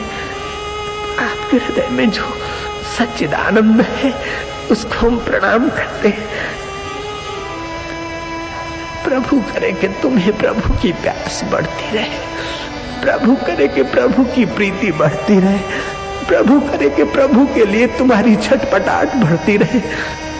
आपके 1.23 1.57
हृदय 1.57 1.87
में 1.87 2.09
जो 2.09 2.33
सच्चिदानंद 2.97 3.81
है, 3.81 4.13
उसको 4.71 5.07
हम 5.07 5.17
प्रणाम 5.17 5.69
करते 5.69 6.09
हैं। 6.09 6.66
प्रभु 9.07 9.39
करे 9.53 9.71
कि 9.71 9.87
तुम्हें 9.87 10.37
प्रभु 10.37 10.73
की 10.81 10.91
प्यास 10.91 11.43
बढ़ती 11.51 11.95
रहे। 11.95 12.19
प्रभु 13.01 13.35
करे 13.45 13.67
कि 13.67 13.83
प्रभु 13.83 14.23
की 14.23 14.45
प्रीति 14.45 14.91
बढ़ती 14.91 15.39
रहे। 15.39 15.59
प्रभु 16.27 16.59
करे 16.59 16.89
कि 16.89 17.03
प्रभु 17.03 17.45
के 17.45 17.65
लिए 17.65 17.87
तुम्हारी 17.87 18.35
छटपटाहट 18.35 19.15
बढ़ती 19.15 19.57
रहे। 19.57 19.81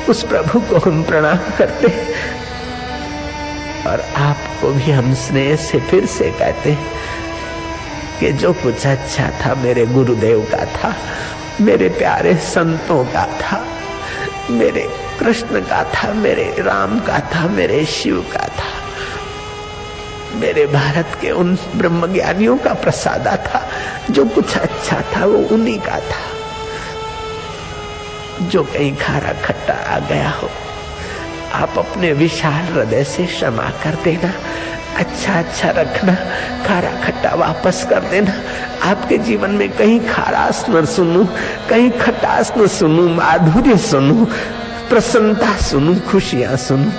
उस 0.09 0.23
प्रभु 0.23 0.59
को 0.59 0.77
हम 0.77 1.03
प्रणाम 1.03 1.37
करते 1.57 1.87
और 3.89 4.01
आपको 4.15 4.71
भी 4.71 4.91
हम 4.91 5.13
स्नेह 5.13 5.55
से 5.55 5.79
फिर 5.79 6.05
से 6.05 6.29
कहते 6.31 6.77
कि 8.19 8.31
जो 8.33 8.53
कुछ 8.53 8.87
अच्छा 8.87 9.29
था 9.41 9.55
मेरे 9.55 9.85
गुरुदेव 9.85 10.41
का 10.51 10.65
था, 10.65 10.95
मेरे 11.61 11.89
प्यारे 11.89 12.35
संतों 12.35 13.03
का 13.05 13.25
था 13.41 13.65
मेरे 14.49 14.89
कृष्ण 15.19 15.61
का 15.61 15.83
था, 15.83 16.13
मेरे 16.13 16.55
राम 16.59 16.99
का 16.99 17.19
था, 17.19 17.47
मेरे 17.47 17.85
शिव 17.85 18.25
का 18.33 18.47
था। 18.47 18.87
मेरे 20.35 20.67
भारत 20.67 21.17
के 21.21 21.31
उन 21.31 21.57
ब्रह्मज्ञानियों 21.75 22.57
का 22.57 22.73
प्रसादा 22.73 23.35
था, 23.35 23.69
जो 24.11 24.25
कुछ 24.25 24.57
अच्छा 24.57 25.01
था, 25.01 25.25
वो 25.25 25.37
उन्हीं 25.37 25.79
का 25.79 25.99
था। 25.99 26.37
जो 28.41 28.63
कहीं 28.63 28.95
खारा 28.95 29.33
खट्टा 29.33 29.73
आ 29.73 29.99
गया 29.99 30.29
हो 30.29 30.49
आप 31.57 31.77
अपने 31.77 32.13
विशाल 32.13 32.65
हृदय 32.73 33.03
से 33.03 33.25
क्षमा 33.25 33.69
कर 33.83 33.97
देना 34.03 34.33
अच्छा 34.97 35.33
अच्छा 35.39 35.69
रखना, 35.69 36.13
खारा 36.67 36.91
खट्टा 37.01 37.33
वापस 37.35 37.85
कर 37.89 37.99
देना। 37.99 38.33
आपके 38.89 39.17
जीवन 39.17 39.49
में 39.49 39.69
कहीं 39.69 39.99
खारास 39.99 40.65
न 40.69 40.85
सुनू, 40.85 41.23
कहीं 41.69 41.91
खटास 41.91 42.53
न 42.57 42.67
सुनू, 42.67 43.07
माधुर्य 43.09 43.77
सुनू, 43.77 44.25
प्रसन्नता 44.89 45.57
सुनू, 45.57 45.95
खुशियाँ 45.99 46.57
सुनू। 46.57 46.91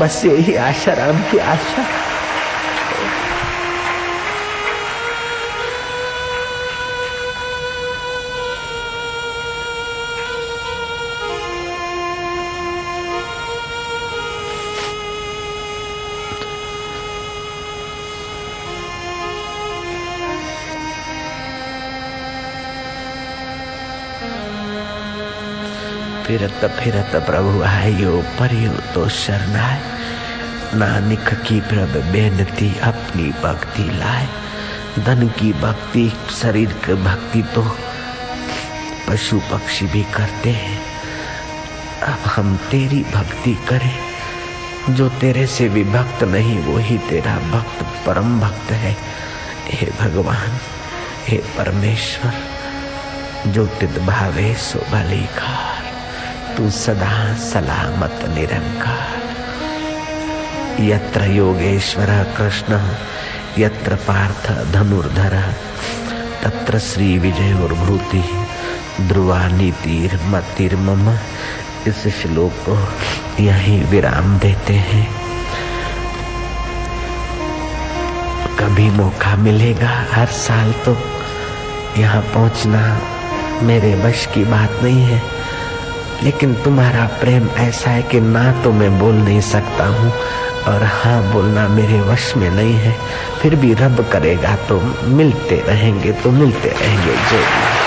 बस 0.00 0.24
यही 0.24 0.54
आशा 0.54 0.92
राम 0.92 1.18
की 1.30 1.38
आशा। 1.38 2.01
फिरत 26.32 26.70
फिरत 26.70 27.26
प्रभु 27.26 27.62
आयो 27.62 28.24
परियो 28.38 28.72
तो 28.72 29.08
शरणाय। 29.08 29.80
नानक 30.74 31.28
की 31.34 31.60
प्रभ 31.60 32.04
बेनती 32.12 32.78
अपनी 32.78 33.22
भक्ति 33.22 33.82
लाए। 33.82 34.28
धन 34.98 35.28
की 35.28 35.52
भक्ति, 35.52 36.12
शरीर 36.42 36.72
की 36.72 36.94
भक्ति 36.94 37.42
तो 37.42 37.78
पशु 39.08 39.40
पक्षी 39.52 39.86
भी 39.86 40.02
करते 40.02 40.50
हैं। 40.50 40.82
अब 42.02 42.18
हम 42.18 42.56
तेरी 42.56 43.04
भक्ति 43.14 43.54
करें। 43.68 43.98
जो 44.94 45.08
तेरे 45.08 45.46
से 45.46 45.68
विभक्त 45.68 46.24
नहीं 46.24 46.58
वो 46.58 46.78
ही 46.78 46.98
तेरा 46.98 47.38
भक्त, 47.38 48.06
परम 48.06 48.40
भक्त 48.40 48.70
है। 48.70 48.96
हे 49.66 49.90
भगवान, 50.00 50.58
हे 51.28 51.36
परमेश्वर, 51.36 52.34
जो 53.46 53.66
तित 53.66 53.98
भावे 53.98 54.54
सो 54.54 54.78
भली 54.78 55.26
खार 55.26 55.71
तू 56.56 56.70
सदा 56.70 57.34
सलामत 57.34 58.34
निरंकार। 58.38 59.22
यत्र 60.80 61.24
योगेश्वर 61.24 62.34
कृष्ण, 62.38 62.94
यत्र 63.58 63.94
पार्थ 63.94 64.72
धनुर्धर, 64.72 65.54
तत्र 66.42 66.78
श्री 66.78 67.18
विजय 67.18 67.52
और 67.52 67.74
भूति 67.74 68.24
ध्रुवा 69.00 69.48
नीतिर 69.48 70.20
मतिर 70.24 70.76
मम। 70.76 71.16
इस 71.86 72.08
श्लोक 72.08 72.52
को 72.68 72.88
यही 73.42 73.84
विराम 73.84 74.38
देते 74.38 74.74
हैं। 74.74 75.14
कभी 78.60 78.90
मौका 78.90 79.36
मिलेगा 79.36 80.04
हर 80.12 80.26
साल 80.26 80.72
तो। 80.72 80.96
यहाँ 81.96 82.22
पहुँचना 82.22 83.00
मेरे 83.62 83.94
बश 83.94 84.28
की 84.34 84.44
बात 84.44 84.70
नहीं 84.82 85.02
है। 85.02 85.22
लेकिन 86.24 86.54
तुम्हारा 86.54 87.06
प्रेम 87.20 87.48
ऐसा 87.58 87.90
है 87.90 88.02
कि 88.02 88.20
ना 88.20 88.62
तो 88.62 88.72
मैं 88.72 88.98
बोल 88.98 89.14
नहीं 89.14 89.40
सकता 89.40 89.86
हूँ 89.86 90.12
और 90.68 90.82
हाँ 90.82 91.32
बोलना 91.32 91.68
मेरे 91.68 92.00
वश 92.00 92.36
में 92.36 92.50
नहीं 92.50 92.74
है। 92.74 92.94
फिर 93.42 93.56
भी 93.56 93.72
रब 93.74 94.04
करेगा 94.12 94.56
तो 94.68 94.80
मिलते 95.18 95.62
रहेंगे 95.68 96.12
तो 96.12 96.30
मिलते 96.30 96.68
रहेंगे 96.68 97.16
जो 97.30 97.81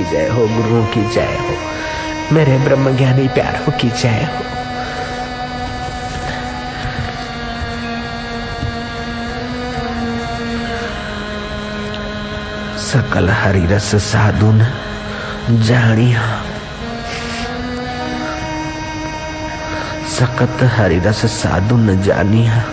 की 0.00 0.10
जय 0.10 0.28
हो, 0.28 0.48
गुरुओं 0.48 0.86
की 0.86 1.10
जय 1.14 1.38
हो। 1.40 1.56
मेरे 2.34 2.58
ब्रह्म 2.58 2.96
ज्ञानी 2.96 3.28
प्यारों 3.28 3.72
की 3.72 3.90
जय 3.90 4.08
हो। 4.08 4.44
सकल 12.78 13.30
हरि 13.30 13.66
रस 13.66 13.94
साधु 13.94 14.46
न 14.46 14.72
जानिया। 15.62 16.42
सकत 20.08 20.58
हरि 20.62 20.98
रस 20.98 21.26
साधु 21.26 21.76
न 21.76 22.02
जानिया। 22.02 22.64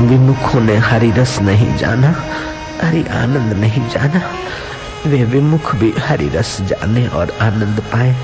विमुखों 0.00 0.60
ने 0.60 0.76
हरि 0.76 1.10
रस 1.10 1.38
नहीं 1.40 1.76
जाना, 1.76 2.10
हरि 2.82 3.02
आनंद 3.02 3.52
नहीं 3.52 3.88
जाना। 3.88 4.20
वे 5.06 5.24
विमुख 5.24 5.74
भी 5.76 5.94
हरि 5.98 6.28
रस 6.28 6.60
जाने 6.60 7.06
और 7.08 7.30
आनंद 7.40 7.80
पाए, 7.80 8.14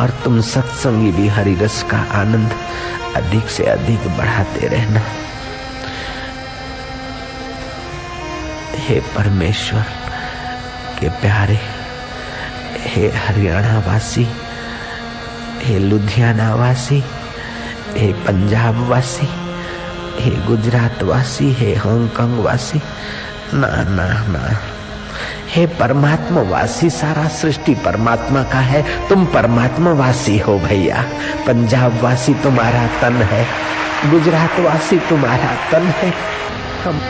और 0.00 0.10
तुम 0.24 0.40
सत्संगी 0.40 1.12
भी 1.12 1.28
हरि 1.28 1.54
रस 1.54 1.82
का 1.82 1.98
आनंद 1.98 2.52
अधिक 3.16 3.48
से 3.48 3.64
अधिक 3.64 4.08
बढ़ाते 4.18 4.68
रहना। 4.68 5.00
हे 8.78 9.00
परमेश्वर, 9.00 9.86
के 11.00 11.08
प्यारे, 11.08 11.58
हे 12.86 13.08
हरियाणा 13.08 13.78
वासी 13.78 14.26
हे 15.62 15.78
लुधियाना 15.78 16.54
वासी 16.54 17.04
हे 17.96 18.12
पंजाब 18.12 18.88
वासी 18.88 19.45
हे 20.18 20.30
गुजरात 20.30 21.02
वासी 21.02 21.52
हे 21.52 21.74
हांगकांग 21.74 22.38
वासी 22.38 22.78
ना 23.54 23.68
ना 23.68 24.26
ना। 24.26 24.58
हे 25.48 25.66
परमात्मा 25.66 26.40
वासी 26.40 26.90
सारा 26.90 27.28
सृष्टि 27.28 27.74
परमात्मा 27.74 28.42
का 28.42 28.58
है। 28.58 29.08
तुम 29.08 29.24
परमात्मा 29.26 29.92
वासी 29.92 30.38
हो 30.38 30.58
भैया। 30.58 31.04
पंजाब 31.46 32.00
वासी 32.02 32.34
तुम्हारा 32.34 32.86
तन 32.86 33.14
है। 33.14 33.46
गुजरात 34.10 34.60
वासी 34.60 34.98
तुम्हारा 34.98 35.70
तन 35.70 35.86
है। 35.86 36.14
हम 36.84 37.00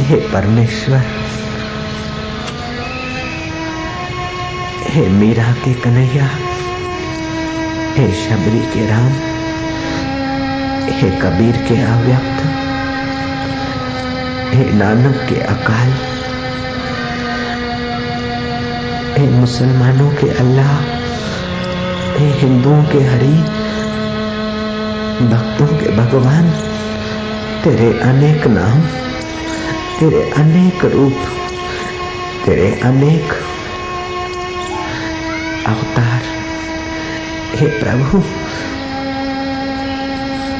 हे 0.00 0.16
परमेश्वर। 0.16 1.02
हे 4.82 5.08
मीरा 5.08 5.52
के 5.52 5.74
कन्हैया। 5.74 6.49
हे 8.00 8.12
शबरी 8.12 8.60
के 8.60 8.86
राम, 8.86 9.08
हे 10.92 11.10
कबीर 11.10 11.56
के 11.56 11.82
अव्यक्त, 11.82 12.42
हे 14.54 14.72
नानक 14.72 15.28
के 15.28 15.40
अकाल, 15.40 15.92
हे 19.18 19.28
मुसलमानों 19.30 20.10
के 20.10 20.30
अल्लाह, 20.30 20.80
हे 22.18 22.30
हिंदुओं 22.30 22.84
के 22.84 22.98
हरि, 22.98 23.36
भक्तों 25.26 25.66
के 25.66 25.96
भगवान, 25.96 26.50
तेरे 27.64 28.00
अनेक 28.00 28.46
नाम, 28.46 28.80
तेरे 30.00 30.30
अनेक 30.30 30.84
रूप, 30.84 31.16
तेरे 32.46 32.80
अनेक 32.84 33.32
अवतार। 35.66 36.39
हे 37.60 37.66
प्रभु। 37.66 38.18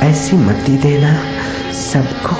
ऐसी 0.06 0.36
मति 0.36 0.72
देना 0.72 1.22
सबको। 1.72 2.36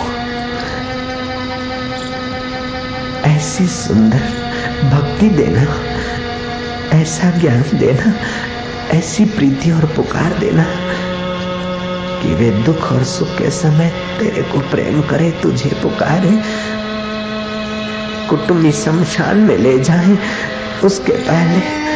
ऐसी 3.31 3.67
सुंदर 3.67 4.19
भक्ति 4.95 5.29
देना, 5.29 5.63
ऐसा 6.99 7.31
ज्ञान 7.31 7.65
देना, 7.75 8.15
ऐसी 8.91 9.25
प्रीति 9.25 9.71
और 9.71 9.85
पुकार 9.85 10.39
देना 10.39 10.65
कि 12.23 12.35
वे 12.35 12.51
दुख 12.51 12.93
और 12.93 13.05
सुख 13.05 13.29
के 13.29 13.51
समय 13.51 13.89
तेरे 14.19 14.43
को 14.43 14.59
प्रेम 14.59 15.03
करे, 15.03 15.31
तुझे 15.31 15.71
पुकारे। 15.83 16.43
कुटुंबी 18.29 18.73
शमशान 18.73 19.37
में 19.37 19.59
ले 19.59 19.79
जाए, 19.79 20.19
उसके 20.85 21.13
पहले 21.13 21.91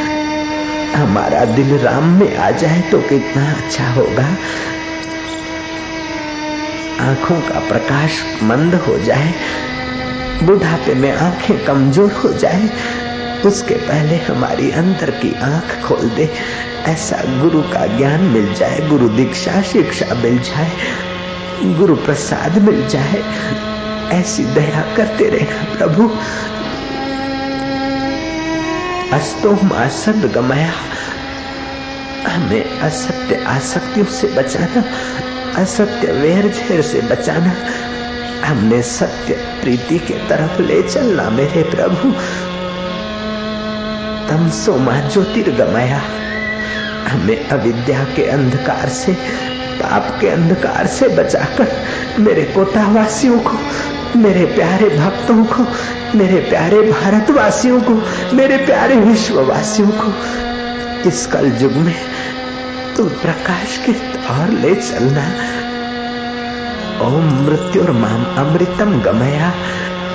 हमारा 0.93 1.45
दिल 1.45 1.79
राम 1.79 2.09
में 2.11 2.37
आ 2.37 2.51
जाए 2.51 2.81
तो 2.91 3.01
कितना 3.01 3.51
अच्छा 3.53 3.89
होगा। 3.91 4.27
आँखों 7.01 7.41
का 7.41 7.61
प्रकाश 7.61 8.23
मंद 8.43 8.75
हो 8.75 8.99
जाए, 8.99 9.33
बुढ़ापे 10.43 10.95
में 10.95 11.11
आँखें 11.13 11.65
कमज़ोर 11.65 12.13
हो 12.13 12.33
जाए, 12.33 12.69
उसके 13.47 13.75
पहले 13.75 14.17
हमारी 14.17 14.71
अंदर 14.71 15.11
की 15.11 15.33
आँख 15.43 15.83
खोल 15.85 16.09
दे। 16.09 16.31
ऐसा 16.87 17.17
गुरु 17.43 17.63
का 17.63 17.87
ज्ञान 17.97 18.21
मिल 18.25 18.53
जाए, 18.55 18.81
गुरु 18.89 19.09
दीक्षा, 19.09 19.61
शिक्षा 19.63 20.15
मिल 20.15 20.39
जाए, 20.39 20.71
गुरु 21.75 21.97
प्रसाद 21.97 22.59
मिल 22.59 22.87
जाए। 22.89 23.23
ऐसी 24.13 24.45
दया 24.45 24.83
करते 24.97 25.29
रहना 25.29 25.77
प्रभु। 25.77 26.11
अस्तो 29.15 29.75
असद 29.75 30.33
गमाया। 30.35 30.73
हमें 32.29 32.81
असत्य 32.81 33.45
आसक्तियों 33.47 34.07
से 34.07 34.27
बचाना, 34.29 34.85
असत्य 35.63 36.13
वेर 36.13 36.53
झेर 36.53 36.83
से 36.83 37.01
बचाना। 37.01 37.55
हमने 38.47 38.83
सत्य 38.83 39.35
प्रीति 39.35 39.99
के 39.99 40.15
तरफ़ 40.15 40.63
ले 40.63 40.83
चलना 40.83 41.31
मेरे 41.31 41.63
प्रभु। 41.63 42.11
तमसो 44.29 44.77
माँ 44.77 45.11
ज्योतिर्गमया। 45.13 46.03
हमें 47.09 47.49
अविद्या 47.49 48.05
के 48.05 48.27
अंधकार 48.27 48.89
से, 48.89 49.13
पाप 49.81 50.19
के 50.21 50.29
अंधकार 50.29 50.87
से 50.87 51.09
बचाकर 51.09 51.73
मेरे 52.19 52.43
कोटावासियों 52.43 53.39
को 53.39 53.59
मेरे 54.17 54.45
प्यारे 54.45 54.89
भक्तों 54.89 55.45
को, 55.45 55.67
मेरे 56.19 56.41
प्यारे 56.41 56.81
भारतवासियों 56.81 57.81
को, 57.81 57.93
मेरे 58.37 58.57
प्यारे 58.57 58.97
विश्ववासियों 58.97 59.89
को, 59.89 60.13
इस 61.09 61.27
कल 61.27 61.53
युग 61.61 61.73
में 61.73 61.95
तू 62.97 63.05
प्रकाश 63.05 63.87
के 63.87 63.93
और 64.27 64.49
ले 64.49 64.75
चलना। 64.75 65.27
ओम 67.07 67.47
मृत्यु 67.47 67.83
और 67.83 67.93
माम 67.93 68.25
अमृतम 68.25 69.01
गमया। 69.01 69.55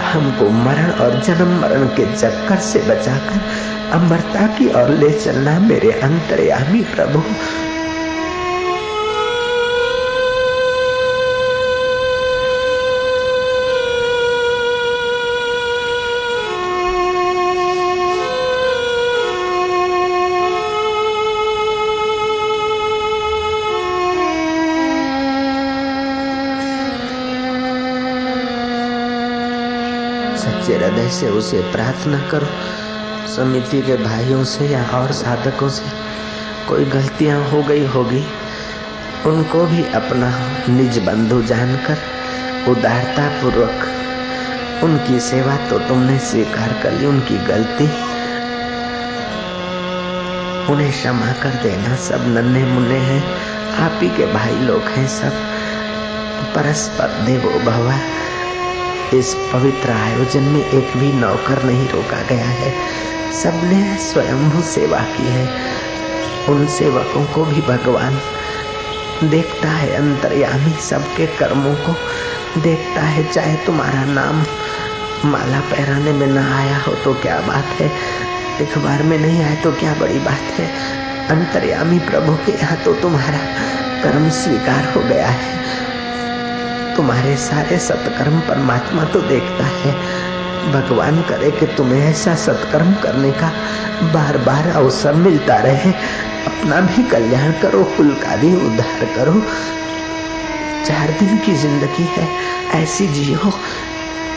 हमको 0.01 0.49
मरण 0.49 0.91
और 0.91 1.23
जन्म 1.23 1.62
मरण 1.62 1.88
के 1.88 2.15
चक्कर 2.15 2.55
से 2.55 2.79
बचाकर 2.79 3.41
अमरता 3.91 4.47
की 4.47 4.67
ओर 4.67 4.89
ले 4.89 5.12
चलना 5.12 5.59
मेरे 5.59 5.91
अंतर्यामी 5.91 6.81
प्रभु। 6.81 7.23
सच्चे 30.49 30.75
हृदय 30.75 31.09
से 31.09 31.27
उसे 31.29 31.62
प्रार्थना 31.71 32.19
करो। 32.31 32.47
समिति 33.27 33.81
के 33.81 33.95
भाइयों 33.97 34.43
से 34.43 34.67
या 34.67 34.83
और 34.93 35.12
साधकों 35.12 35.67
से 35.69 35.89
कोई 36.67 36.85
गलतियाँ 36.85 37.41
हो 37.49 37.62
गई 37.63 37.85
होगी, 37.85 38.23
उनको 39.25 39.65
भी 39.67 39.83
अपना 39.95 40.29
निज 40.69 40.97
बंधु 41.05 41.41
जानकर 41.41 41.97
उदारता 42.67 43.27
पूर्वक 43.41 43.88
उनकी 44.83 45.19
सेवा 45.19 45.55
तो 45.69 45.79
तुमने 45.79 46.17
स्वीकार 46.19 46.73
कर 46.83 46.91
ली, 46.91 47.05
उनकी 47.05 47.38
गलती 47.38 47.85
उन्हें 50.71 50.91
क्षमा 50.91 51.31
कर 51.33 51.53
देना। 51.63 51.95
सब 51.97 52.27
नन्हे 52.27 52.63
मुन्ने 52.65 52.97
हैं, 52.99 53.23
आप 53.79 53.99
ही 54.01 54.09
के 54.09 54.25
भाई 54.25 54.55
लोग 54.59 54.88
हैं, 54.88 55.07
सब 55.07 55.33
परस्पर 56.55 57.19
देवो 57.25 57.59
भवा। 57.62 57.99
इस 59.13 59.34
पवित्र 59.54 59.91
आयोजन 59.91 60.43
में 60.43 60.65
एक 60.65 60.98
भी 60.98 61.13
नौकर 61.13 61.63
नहीं 61.63 61.89
रोका 61.89 62.22
गया 62.22 62.45
है। 62.45 62.74
सबने 63.34 63.98
स्वयंभू 63.98 64.62
सेवा 64.62 64.98
की 64.98 65.24
है। 65.24 65.50
उन 66.50 66.67
सेवकों 66.67 67.26
को 67.26 67.45
भी 67.45 67.62
भगवान 67.62 68.19
देखता 69.30 69.69
है 69.69 69.95
अंतर्यामी। 69.95 70.72
सबके 70.72 71.28
कर्मों 71.28 71.76
को 71.76 71.95
देखता 72.62 73.02
है। 73.02 73.32
चाहे 73.32 73.56
तुम्हारा 73.56 74.04
नाम 74.06 74.45
माला 75.26 75.60
पहराने 75.60 76.13
में 76.13 76.28
ना 76.28 76.58
आया 76.58 76.78
हो 76.78 76.93
तो 76.93 77.13
क्या 77.13 77.39
बात 77.39 77.65
है? 77.65 77.89
अखबार 78.62 79.04
में 79.04 79.17
नहीं 79.17 79.43
आए 79.43 79.56
तो 79.56 79.72
क्या 79.72 79.93
बड़ी 79.93 80.19
बात 80.19 80.60
है? 80.60 80.72
अंतर्यामी 81.28 82.00
प्रभु 82.00 82.34
के 82.34 82.52
यहाँ 82.52 82.78
तो 82.78 82.93
तुम्हारा 82.93 83.39
कर्म 84.04 84.30
स्वीकार 84.30 84.93
हो 84.93 85.02
गया 85.02 85.28
है। 85.28 85.88
तुम्हारे 86.99 87.35
सारे 87.38 87.77
सत्कर्म 87.79 88.39
परमात्मा 88.39 89.03
तो 89.03 89.19
देखता 89.21 89.65
है। 89.65 89.91
भगवान 90.71 91.21
करे 91.21 91.51
कि 91.51 91.65
तुम्हें 91.67 92.01
ऐसा 92.01 92.33
सत्कर्म 92.35 92.93
करने 92.93 93.31
का 93.31 93.51
बार 94.13 94.38
बार 94.38 94.67
अवसर 94.67 95.13
मिलता 95.13 95.55
रहे। 95.55 95.91
अपना 96.47 96.81
भी 96.81 97.03
कल्याण 97.03 97.51
करो, 97.51 97.83
कुल 97.97 98.12
का 98.15 98.35
भी 98.35 98.53
उद्धार 98.55 99.05
करो। 99.15 99.41
चार 100.85 101.12
दिन 101.19 101.38
की 101.38 101.53
ज़िंदगी 101.53 102.03
है। 102.03 102.27
ऐसी 102.83 103.07
जियो 103.07 103.51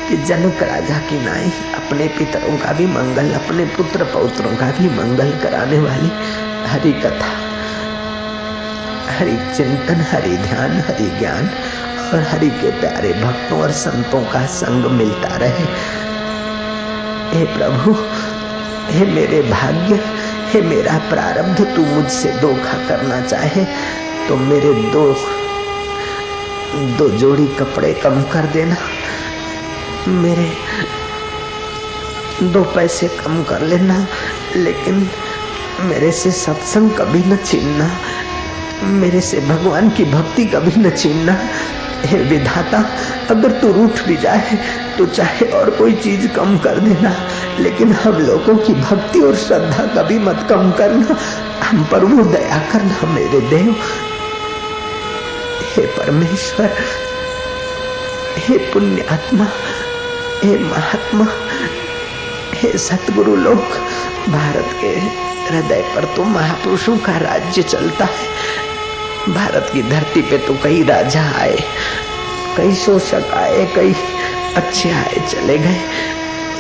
कि 0.09 0.17
जनक 0.17 0.63
राजा 0.63 0.99
की 0.99 1.25
नाई 1.25 1.53
अपने 1.75 2.09
पितरों 2.09 2.57
का 2.59 2.73
भी 2.73 2.87
मंगल, 2.87 3.33
अपने 3.35 3.65
पुत्र 3.77 4.05
पौत्रों 4.05 4.57
का 4.57 4.71
भी 4.71 4.89
मंगल 4.89 5.39
कराने 5.39 5.79
वाली 5.79 6.13
हरि 6.67 6.93
कथा 6.93 7.41
हरि 9.13 9.37
चिंतन, 9.57 10.01
हरि 10.13 10.37
ध्यान, 10.37 10.81
हरि 10.81 11.09
ज्ञान 11.19 11.49
और 12.15 12.23
हरि 12.23 12.49
के 12.51 12.71
प्यारे 12.81 13.13
भक्तों 13.13 13.61
और 13.63 13.71
संतों 13.71 14.23
का 14.25 14.45
संग 14.47 14.91
मिलता 14.91 15.37
रहे। 15.37 15.65
हे 17.33 17.45
प्रभु, 17.55 17.95
हे 18.91 19.05
मेरे 19.07 19.43
भाग्य, 19.43 20.01
हे 20.53 20.61
मेरा 20.61 20.99
प्रारब्ध, 21.11 21.65
तू 21.77 21.85
मुझसे 21.85 22.33
धोखा 22.33 22.79
करना 22.89 23.21
चाहे 23.21 23.65
तो 24.29 24.37
मेरे 24.37 24.75
दो 24.93 25.05
दो 26.99 27.09
जोड़ी 27.09 27.47
कपड़े 27.47 27.93
कम 27.95 28.23
कर 28.23 28.47
देना। 28.53 28.77
मेरे 30.09 30.51
दो 32.43 32.63
पैसे 32.65 33.09
कम 33.09 33.43
कर 33.45 33.61
लेना, 33.63 34.07
लेकिन 34.57 35.09
मेरे 35.81 36.11
से 36.13 36.31
सत्संग 36.31 36.91
कभी 36.91 37.19
न 37.19 37.37
छीनना। 37.37 37.91
मेरे 38.83 39.21
से 39.21 39.41
भगवान 39.41 39.91
की 39.91 40.05
भक्ति 40.05 40.45
कभी 40.45 40.81
न 40.81 40.91
छीनना। 40.91 41.37
हे 42.05 42.19
विधाता, 42.19 42.79
अगर 43.31 43.51
तू 43.51 43.73
रूठ 43.73 44.01
भी 44.03 44.17
जाए 44.17 44.59
तो 44.99 45.07
चाहे 45.07 45.47
और 45.47 45.71
कोई 45.71 45.93
चीज़ 45.93 46.29
कम 46.29 46.59
कर 46.59 46.79
देना, 46.79 47.29
लेकिन 47.61 47.93
हम 47.93 48.13
लोगों 48.13 48.57
की 48.57 48.75
भक्ति 48.75 49.21
और 49.21 49.37
श्रद्धा 49.37 49.85
कभी 49.85 50.19
मत 50.19 50.47
कम 50.51 50.73
करना। 50.73 51.17
हम 51.65 51.85
पर 51.85 52.05
वो 52.05 52.25
दया 52.25 52.59
करना 52.73 53.07
मेरे 53.07 53.41
देव। 53.41 53.77
हे 55.75 55.87
परमेश्वर, 55.87 56.77
हे 58.39 58.59
पुण्य 58.59 59.07
आत्मा 59.11 59.47
हे 60.45 60.59
महात्मा, 60.59 61.27
हे 62.55 62.79
सतगुरु 62.79 63.37
लोग 63.37 63.59
भारत 64.29 64.69
के 64.81 65.23
हृदय 65.47 65.83
पर 65.97 66.05
तो 66.05 66.25
महापुरुषों 66.25 66.97
का 66.97 67.19
राज्य 67.19 67.63
चलता 67.63 68.05
है। 68.05 68.62
भारत 69.29 69.71
की 69.73 69.83
धरती 69.83 70.23
पे 70.23 70.39
तो 70.39 70.55
कई 70.55 70.83
राजा 70.83 71.23
आए, 71.23 71.59
कई 72.57 72.75
शोषक 72.75 73.31
आए, 73.35 73.67
कई 73.77 73.95
अच्छे 74.57 74.91
आए, 74.91 75.27
चले 75.31 75.59
गए। 75.59 75.81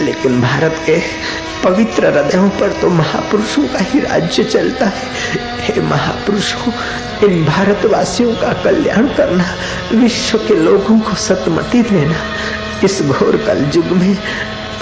लेकिन 0.01 0.40
भारत 0.40 0.83
के 0.87 1.01
पवित्र 1.64 2.07
हृदयों 2.07 2.48
पर 2.48 2.72
तो 2.72 2.88
महापुरुषों 2.90 3.62
का 3.62 3.79
ही 3.79 4.01
राज्य 4.01 4.44
चलता 4.44 4.87
है। 4.87 5.11
हे 5.61 5.81
महापुरुषों, 5.81 6.72
इन 7.29 7.44
भारतवासियों 7.44 8.35
का 8.35 8.53
कल्याण 8.53 9.07
करना, 9.07 9.44
विश्व 9.92 10.38
के 10.38 10.55
लोगों 10.55 11.01
को 11.01 11.14
सतमति 11.14 11.83
देना, 11.83 12.16
इस 12.85 13.03
घोर 13.03 13.37
कल 13.37 13.70
युग 13.75 13.87
में, 13.87 14.18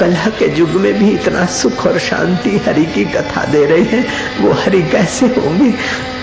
कलह 0.00 0.26
के 0.28 0.58
युग 0.58 0.70
में 0.70 0.94
भी 0.94 1.10
इतना 1.10 1.46
सुख 1.46 1.86
और 1.86 1.98
शांति 1.98 2.50
हरि 2.50 2.84
की 2.84 3.04
कथा 3.04 3.44
दे 3.44 3.66
रहे 3.66 3.82
हैं, 3.82 4.38
वो 4.40 4.52
हरि 4.52 4.82
कैसे 4.82 5.26
होंगे? 5.26 5.74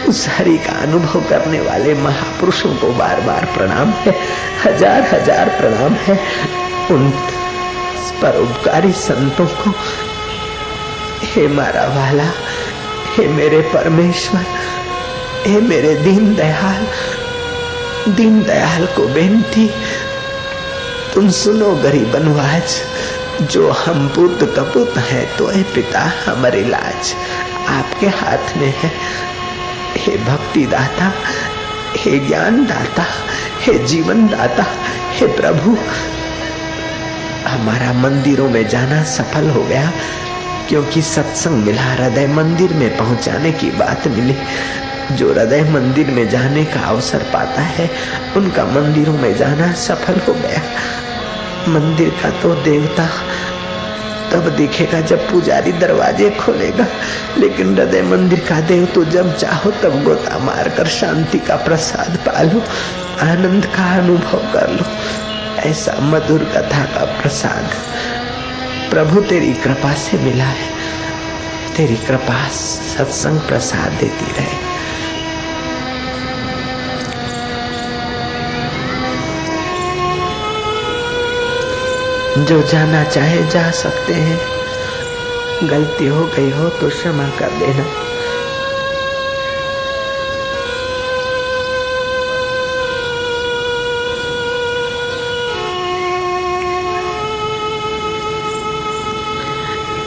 उस 0.09 0.27
हरि 0.29 0.57
का 0.57 0.73
अनुभव 0.81 1.23
करने 1.29 1.59
वाले 1.59 1.93
महापुरुषों 1.93 2.75
को 2.75 2.91
बार 2.93 3.21
बार 3.21 3.45
प्रणाम 3.55 3.89
है। 3.97 4.13
हज़ार 4.65 5.01
हज़ार 5.03 5.49
प्रणाम 5.49 5.93
है। 6.01 6.19
उन 6.91 7.09
परोपकारी 8.21 8.91
संतों 8.91 9.45
को, 9.45 9.73
हे 11.25 11.47
मारा 11.47 11.85
वाला, 11.87 12.29
हे 13.15 13.27
मेरे 13.27 13.61
परमेश्वर, 13.73 14.45
हे 15.45 15.59
मेरे 15.61 15.93
दीन 15.95 16.33
दयाल 16.35 16.85
दीन 18.15 18.41
दयाल 18.43 18.85
को 18.85 19.07
बेनती, 19.07 19.69
तुम 21.13 21.29
सुनो 21.33 21.75
गरीब 21.75 22.15
अनुवाज, 22.15 22.79
जो 23.43 23.69
हम 23.71 24.07
पुत 24.07 24.43
कपुत 24.57 24.97
है 24.97 25.25
तो 25.37 25.47
है 25.47 25.63
पिता 25.73 25.99
हमारे 26.25 26.63
लाज 26.63 27.13
आपके 27.69 28.07
हाथ 28.17 28.57
में 28.57 28.73
है। 28.77 28.91
हे 29.97 30.17
भक्ति 30.17 30.65
दाता 30.65 31.11
हे 31.97 32.19
ज्ञान 32.19 32.65
दाता 32.65 33.05
हे 33.61 33.79
जीवन 33.79 34.27
दाता 34.27 34.65
हे 35.11 35.27
प्रभु, 35.27 35.77
हमारा 37.47 37.93
मंदिरों 37.93 38.49
में 38.49 38.67
जाना 38.67 39.03
सफल 39.03 39.49
हो 39.49 39.63
गया, 39.63 39.91
क्योंकि 40.69 41.01
सत्संग 41.01 41.53
मिला, 41.53 41.83
हृदय 41.83 42.27
मंदिर 42.27 42.73
में 42.73 42.97
पहुँचाने 42.97 43.51
की 43.51 43.71
बात 43.71 44.07
मिली। 44.07 44.35
जो 45.11 45.33
हृदय 45.33 45.61
मंदिर 45.61 46.07
में 46.07 46.29
जाने 46.29 46.65
का 46.65 46.79
अवसर 46.79 47.19
पाता 47.19 47.61
है, 47.61 47.91
उनका 48.37 48.65
मंदिरों 48.65 49.13
में 49.13 49.37
जाना 49.37 49.73
सफल 49.73 50.21
हो 50.27 50.33
गया। 50.33 50.61
मंदिर 51.67 52.09
का 52.09 52.29
तो 52.29 52.55
देवता 52.55 53.09
तब 54.31 54.49
दिखेगा 54.49 55.01
जब 55.01 55.31
पुजारी 55.31 55.71
दरवाजे 55.71 56.29
खोलेगा। 56.29 56.85
लेकिन 57.37 57.77
हृदय 57.77 58.01
मंदिर 58.01 58.39
का 58.39 58.61
देव 58.61 58.85
तो 58.85 59.05
जब 59.05 59.37
चाहो 59.37 59.71
तब 59.71 60.03
गोता 60.03 60.37
मारकर 60.37 60.87
शांति 60.87 61.39
का 61.39 61.55
प्रसाद 61.55 62.17
पालो 62.17 62.63
आनंद 63.21 63.65
का 63.65 63.97
अनुभव 63.97 64.37
कर 64.37 64.69
लो। 64.69 64.83
ऐसा 65.59 65.95
मधुर 65.99 66.43
कथा 66.43 66.85
का 66.85 67.05
प्रसाद। 67.21 67.69
प्रभु 68.89 69.21
तेरी 69.21 69.53
कृपा 69.53 69.93
से 69.93 70.17
मिला 70.17 70.43
है। 70.43 70.69
तेरी 71.77 71.95
कृपा 71.95 72.47
सत्संग 72.47 73.39
प्रसाद 73.39 73.91
देती 73.91 74.31
रहे। 74.37 74.67
जो 82.45 82.63
जाना 82.63 83.03
चाहे 83.03 83.47
जा 83.47 83.71
सकते 83.71 84.13
हैं। 84.13 84.41
गलती 85.69 86.07
हो 86.07 86.25
गई 86.25 86.51
हो 86.51 86.69
तो 86.69 86.89
क्षमा 86.89 87.29
कर 87.29 87.49
देना। 87.49 87.85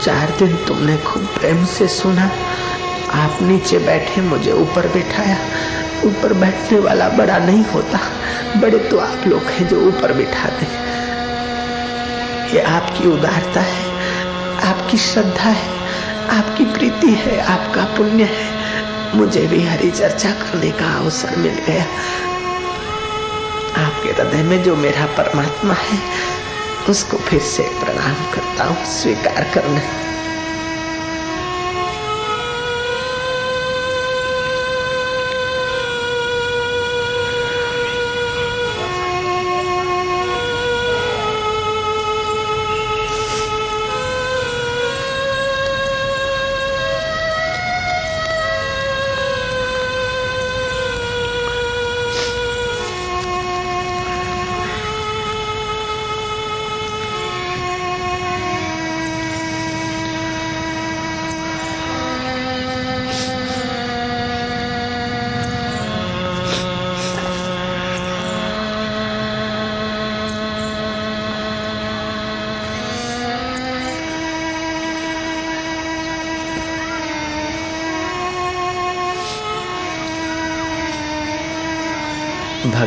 चार 0.03 0.31
दिन 0.39 0.57
तुमने 0.57 0.97
खूब 0.97 1.27
प्रेम 1.27 1.65
से 1.65 1.89
सुना। 1.89 2.31
आप 3.13 3.39
नीचे 3.43 3.79
बैठे, 3.79 4.21
मुझे 4.21 4.53
ऊपर 4.53 4.89
बिठाया। 4.89 5.39
ऊपर 6.05 6.33
बैठने 6.33 6.79
वाला 6.79 7.09
बड़ा 7.09 7.39
नहीं 7.39 7.65
होता। 7.65 7.99
बड़े 8.61 8.79
तो 8.79 8.99
आप 8.99 9.27
लोग 9.27 9.43
हैं 9.43 9.69
जो 9.69 9.81
ऊपर 9.81 10.13
बिठाते। 10.13 10.91
ये 12.55 12.61
आपकी 12.61 13.07
उदारता 13.09 13.61
है, 13.61 13.85
आपकी 14.65 14.97
श्रद्धा 14.97 15.51
है, 15.51 15.71
आपकी 16.31 16.65
प्रीति 16.65 17.11
है, 17.11 17.41
आपका 17.41 17.85
पुण्य 17.85 18.25
है। 18.25 18.55
मुझे 19.15 19.47
भी 19.47 19.63
हरी 19.63 19.91
चर्चा 19.91 20.31
करने 20.31 20.71
का 20.71 20.87
अवसर 20.87 21.37
मिल 21.37 21.55
गया। 21.67 21.85
आपके 23.87 24.09
हृदय 24.09 24.43
में 24.43 24.63
जो 24.63 24.77
मेरा 24.77 25.07
परमात्मा 25.07 25.75
है, 25.75 25.99
उसको 26.89 27.17
फिर 27.17 27.41
से 27.41 27.63
प्रणाम 27.63 28.15
करता 28.15 28.65
हूँ, 28.65 28.85
स्वीकार 28.85 29.51
करना। 29.55 29.81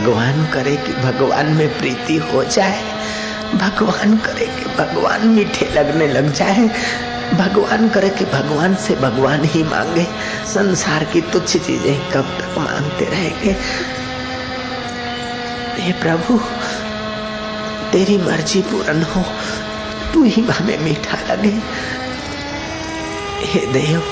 भगवान 0.03 0.45
करे 0.53 0.75
कि 0.77 0.93
भगवान 0.93 1.45
में 1.45 1.77
प्रीति 1.77 2.15
हो 2.17 2.43
जाए, 2.43 2.81
भगवान 3.55 4.17
करे 4.17 4.45
कि 4.45 4.65
भगवान 4.77 5.27
मीठे 5.27 5.65
लगने 5.73 6.07
लग 6.07 6.33
जाए, 6.33 6.67
भगवान 7.33 7.89
करे 7.89 8.09
कि 8.09 8.25
भगवान 8.25 8.75
से 8.75 8.95
भगवान 8.95 9.43
ही 9.43 9.63
मांगे। 9.63 10.03
संसार 10.53 11.03
की 11.03 11.21
तुच्छ 11.21 11.57
चीज़ें 11.57 12.11
कब 12.11 12.35
तक 12.39 12.57
मांगते 12.57 13.05
रहेंगे? 13.05 13.55
हे 15.79 15.91
प्रभु, 15.91 16.39
तेरी 17.91 18.17
मर्ज़ी 18.17 18.61
पूर्ण 18.61 19.03
हो, 19.03 19.23
तू 20.13 20.23
ही 20.23 20.41
हमें 20.41 20.77
मीठा 20.79 21.17
लगे। 21.33 21.55
हे 23.45 23.65
देव 23.73 24.03